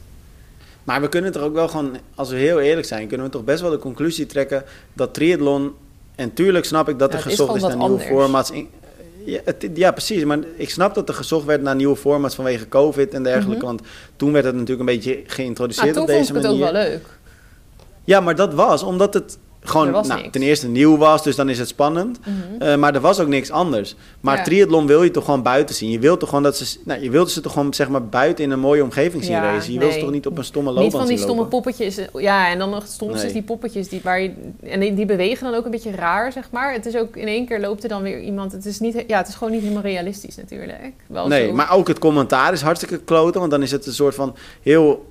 [0.84, 3.44] Maar we kunnen toch ook wel gewoon, als we heel eerlijk zijn, kunnen we toch
[3.44, 5.72] best wel de conclusie trekken dat triathlon.
[6.14, 8.08] En tuurlijk snap ik dat Ja, er is gezocht is, naar nieuwe anders.
[8.08, 8.50] formats.
[8.50, 8.68] In-
[9.24, 10.24] ja, het- ja, precies.
[10.24, 13.56] Maar ik snap dat er gezocht werd naar nieuwe formats vanwege COVID en dergelijke.
[13.56, 13.64] Mhm.
[13.66, 13.80] Want
[14.16, 16.72] toen werd het natuurlijk een beetje geïntroduceerd toen op vond deze ik het ook manier.
[16.72, 17.06] wel leuk.
[18.04, 21.48] Ja, maar dat was omdat het gewoon was nou, ten eerste nieuw was, dus dan
[21.48, 22.18] is het spannend.
[22.20, 22.62] Mhm.
[22.62, 23.94] Eh, maar er was ook niks anders.
[24.20, 24.42] Maar Ja.
[24.42, 25.90] triathlon wil je toch gewoon buiten zien.
[25.90, 28.44] Je wilt toch gewoon dat ze, nou, je wilt ze toch gewoon zeg maar buiten
[28.44, 29.72] in een mooie omgeving zien Ja, racen.
[29.72, 30.04] Je wilt ze nee.
[30.06, 31.62] toch niet op een stomme Niet loopband van die stomme lopen?
[31.62, 31.98] poppetjes.
[32.14, 33.26] Ja, en dan nog stomste Nee.
[33.26, 36.32] is die poppetjes die, waar je, en die, die bewegen dan ook een beetje raar,
[36.32, 36.72] zeg maar.
[36.72, 38.52] Het is ook in één keer loopt er dan weer iemand.
[38.52, 40.78] Het is niet, ja, het is gewoon niet helemaal realistisch natuurlijk.
[41.06, 41.54] Wel Nee, zo.
[41.54, 43.40] maar ook het commentaar is hartstikke kloten.
[43.40, 45.06] Want dan is het een soort van heel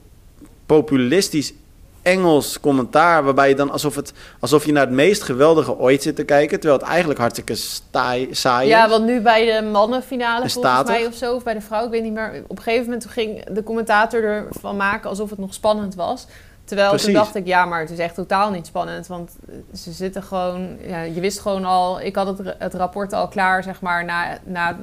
[0.66, 1.54] populistisch
[2.02, 3.24] Engels commentaar.
[3.24, 6.60] Waarbij je dan alsof, het, alsof je naar het meest geweldige ooit zit te kijken.
[6.60, 8.90] Terwijl het eigenlijk hartstikke staai, saai Ja, is.
[8.90, 10.94] want nu bij de mannenfinale En volgens statig.
[10.96, 12.44] mij of zo, of bij de vrouw, ik weet niet meer.
[12.48, 16.26] Op een gegeven moment ging de commentator ervan maken alsof het nog spannend was.
[16.64, 17.08] Terwijl Precies.
[17.08, 19.08] toen dacht ik, ja, maar het is echt totaal niet spannend.
[19.08, 19.32] Want
[19.74, 23.64] ze zitten gewoon, ja, je wist gewoon al, ik had het, het rapport al klaar,
[23.64, 24.78] zeg maar, na, na,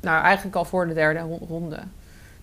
[0.00, 1.78] nou eigenlijk al voor de derde ro- ronde.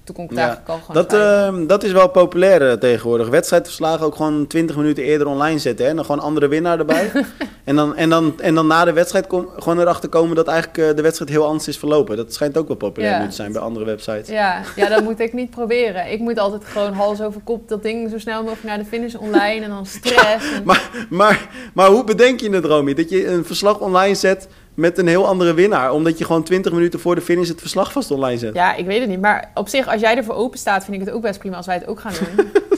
[0.09, 1.61] Toen kon ik het Ja, eigenlijk al gewoon Dat, schrijven.
[1.61, 3.27] eh, dat is wel populair eh, tegenwoordig.
[3.27, 5.83] Wedstrijdverslagen ook gewoon 20 minuten eerder online zetten.
[5.85, 5.89] Hè?
[5.91, 7.11] En dan gewoon andere winnaar erbij.
[7.63, 10.77] en, dan, en, dan, en dan na de wedstrijd kom, gewoon erachter komen dat eigenlijk
[10.89, 12.17] eh, de wedstrijd heel anders is verlopen.
[12.17, 13.21] Dat schijnt ook wel populair Ja.
[13.21, 14.27] nu te zijn bij andere websites.
[14.27, 16.11] Ja, ja, dat moet ik niet proberen.
[16.11, 19.13] Ik moet altijd gewoon hals over kop dat ding zo snel mogelijk naar de finish
[19.15, 20.51] online en dan stress.
[20.53, 20.63] En...
[20.69, 22.93] Maar, maar, maar hoe bedenk je het, Romy?
[22.93, 24.47] Dat je een verslag online zet
[24.79, 25.91] met een heel andere winnaar.
[25.91, 28.53] Omdat je gewoon 20 minuten voor de finish het verslag vast online zet.
[28.53, 29.21] Ja, ik weet het niet.
[29.21, 31.65] Maar op zich, als jij ervoor open staat, vind ik het ook best prima als
[31.65, 32.51] wij het ook gaan doen.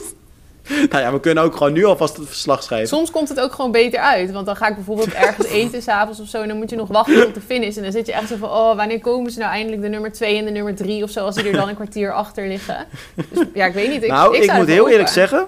[0.90, 2.88] Nou ja, we kunnen ook gewoon nu alvast het verslag schrijven.
[2.88, 4.32] Soms komt het ook gewoon beter uit.
[4.32, 6.42] Want dan ga ik bijvoorbeeld ergens eten s'avonds of zo.
[6.42, 7.76] En dan moet je nog wachten tot de finish.
[7.76, 10.12] En dan zit je echt zo van, oh, wanneer komen ze nou eindelijk de nummer
[10.12, 11.24] 2 en de nummer 3 of zo.
[11.24, 12.86] Als ze er dan een kwartier achter liggen.
[13.14, 14.02] Dus ja, ik weet niet.
[14.02, 15.46] Ik, nou, ik, moet heel eerlijk zeggen.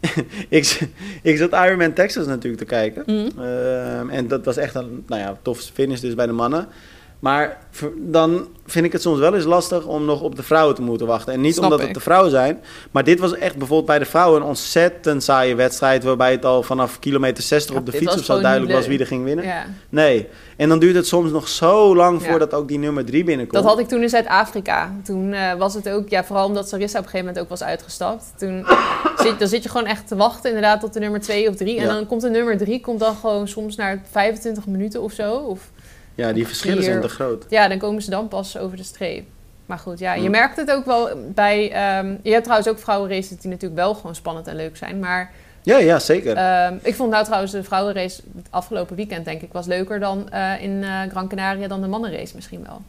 [0.48, 0.88] ik,
[1.22, 3.02] ik zat Ironman Texas natuurlijk te kijken.
[3.06, 3.44] Mhm.
[3.44, 6.68] Ehm, en dat was echt een nou ja, tof finish dus bij de mannen.
[7.18, 7.58] Maar
[7.96, 11.06] dan vind ik het soms wel eens lastig om nog op de vrouwen te moeten
[11.06, 11.32] wachten.
[11.32, 11.84] En niet Snap omdat ik.
[11.86, 12.60] het de vrouwen zijn.
[12.90, 16.04] Maar dit was echt bijvoorbeeld bij de vrouwen een ontzettend saaie wedstrijd.
[16.04, 18.98] Waarbij het al vanaf kilometer 60 Ja, op de fiets of zo duidelijk was wie
[18.98, 19.44] er ging winnen.
[19.44, 19.64] Ja.
[19.88, 20.28] Nee.
[20.56, 22.28] En dan duurt het soms nog zo lang Ja.
[22.28, 23.62] voordat ook die nummer 3 binnenkomt.
[23.62, 24.92] Dat had ik toen in Zuid-Afrika.
[25.04, 27.68] Toen eh, was het ook, ja, vooral omdat Sarissa op een gegeven moment ook was
[27.68, 28.24] uitgestapt.
[28.36, 28.66] Toen
[29.20, 31.76] zit, dan zit je gewoon echt te wachten inderdaad tot de nummer 2 of 3.
[31.78, 31.92] En Ja.
[31.92, 35.34] dan komt de nummer 3 komt dan gewoon soms naar 25 minuten of zo.
[35.36, 35.70] Of
[36.14, 37.44] Ja, die verschillen zijn te groot.
[37.48, 39.26] Ja, dan komen ze dan pas over de streep.
[39.66, 40.30] Maar goed, ja, je Mm.
[40.30, 41.72] merkt het ook wel bij...
[41.72, 44.98] ehm, je hebt trouwens ook vrouwenraces die natuurlijk wel gewoon spannend en leuk zijn.
[44.98, 45.30] Maar
[45.62, 46.36] Ja, ja, zeker.
[46.36, 50.30] ehm, ik vond nou trouwens de vrouwenrace het afgelopen weekend, denk ik, was leuker dan
[50.30, 52.80] eh, in eh, Gran Canaria dan de mannenrace misschien wel.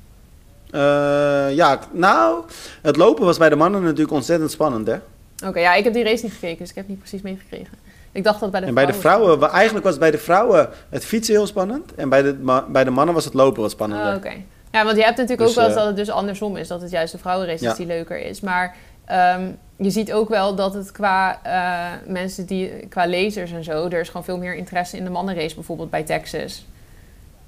[0.71, 2.43] Eh, ja, nou,
[2.81, 4.97] het lopen was bij de mannen natuurlijk ontzettend spannend, hè?
[5.45, 7.77] Oké, ja, ik heb die race niet gekeken, dus ik heb niet precies meegekregen.
[8.11, 11.05] Ik dacht dat bij de en bij de vrouwen, eigenlijk was bij de vrouwen het
[11.05, 11.95] fietsen heel spannend.
[11.95, 14.07] En bij de, bij de mannen was het lopen wat spannender.
[14.11, 14.31] Oh, Oké.
[14.71, 16.67] Ja, want je hebt natuurlijk Dus, ook wel eens eh, dat het dus andersom is.
[16.67, 17.71] Dat het juist de vrouwenrace Ja.
[17.71, 18.41] is die leuker is.
[18.41, 18.75] Maar
[19.05, 22.69] ehm, je ziet ook wel dat het qua eh, mensen die...
[22.89, 23.85] Qua lezers en zo...
[23.85, 25.55] Er is gewoon veel meer interesse in de mannenrace.
[25.55, 26.65] Bijvoorbeeld bij Texas.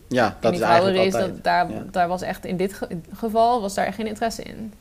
[0.08, 1.34] Ja, dat is eigenlijk vrouwenrace, altijd.
[1.34, 1.84] dat, daar, ja.
[1.92, 2.46] daar was echt...
[2.46, 4.74] In dit ge- geval was daar echt geen interesse in.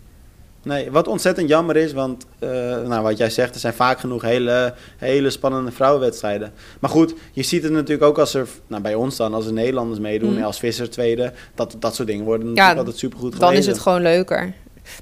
[0.62, 2.48] Nee, wat ontzettend jammer is, want eh,
[2.86, 6.52] nou, wat jij zegt, er zijn vaak genoeg hele, hele spannende vrouwenwedstrijden.
[6.80, 9.52] Maar goed, je ziet het natuurlijk ook als er, nou, bij ons dan, als er
[9.52, 10.42] Nederlanders meedoen, Mm.
[10.42, 13.52] als Visser tweede, dat, dat soort dingen worden natuurlijk altijd supergoed gelezen.
[13.52, 14.52] Dan is het gewoon leuker.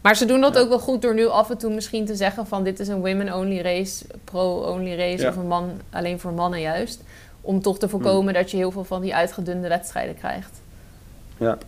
[0.02, 0.60] Maar ze doen dat Ja.
[0.60, 3.00] ook wel goed door nu af en toe misschien te zeggen van dit is een
[3.00, 5.28] women-only race, pro-only race Ja.
[5.28, 7.02] of een man alleen voor mannen juist.
[7.40, 10.60] Om toch te voorkomen dat je heel veel van die uitgedunde wedstrijden krijgt.
[11.36, 11.58] Ja.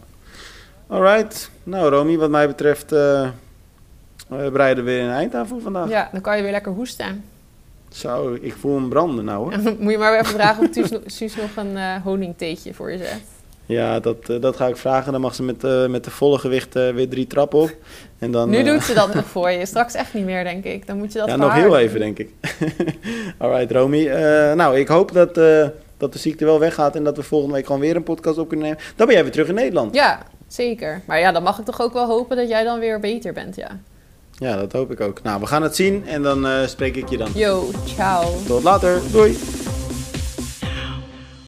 [0.87, 1.51] Alright.
[1.63, 3.29] Nou, Romy, wat mij betreft eh
[4.31, 5.89] we bereiden weer een eind aan voor vandaag.
[5.89, 7.25] Ja, dan kan je weer lekker hoesten.
[7.93, 9.73] Zo, ik voel hem branden nou hoor.
[9.79, 12.99] Moet je maar weer even vragen of Suus, nog- Suus nog een honingtheetje voor je
[12.99, 13.21] zet.
[13.67, 15.13] Ja, dat, eh, dat ga ik vragen.
[15.13, 17.71] Dan mag ze met, eh, met de volle gewicht weer drie trappen op.
[18.19, 19.67] En dan, nu doet ze dat nog voor je.
[19.67, 20.87] Straks echt niet meer, denk ik.
[20.87, 21.77] Dan moet je dat Ja, nog heel doen.
[21.77, 22.31] even, denk ik.
[23.39, 24.07] Alright, Romy.
[24.55, 25.35] Nou, ik hoop dat,
[25.97, 28.49] dat de ziekte wel weggaat en dat we volgende week gewoon weer een podcast op
[28.49, 28.83] kunnen nemen.
[28.97, 29.95] Dan ben jij weer terug in Nederland.
[29.95, 31.01] Ja, zeker.
[31.07, 33.57] Maar ja, dan mag ik toch ook wel hopen dat jij dan weer beter bent,
[33.57, 33.69] ja.
[34.41, 35.23] Ja, dat hoop ik ook.
[35.23, 37.31] Nou, we gaan het zien en dan eh, spreek ik je dan.
[37.35, 38.25] Yo, ciao.
[38.47, 39.01] Tot later.
[39.13, 39.37] Doei.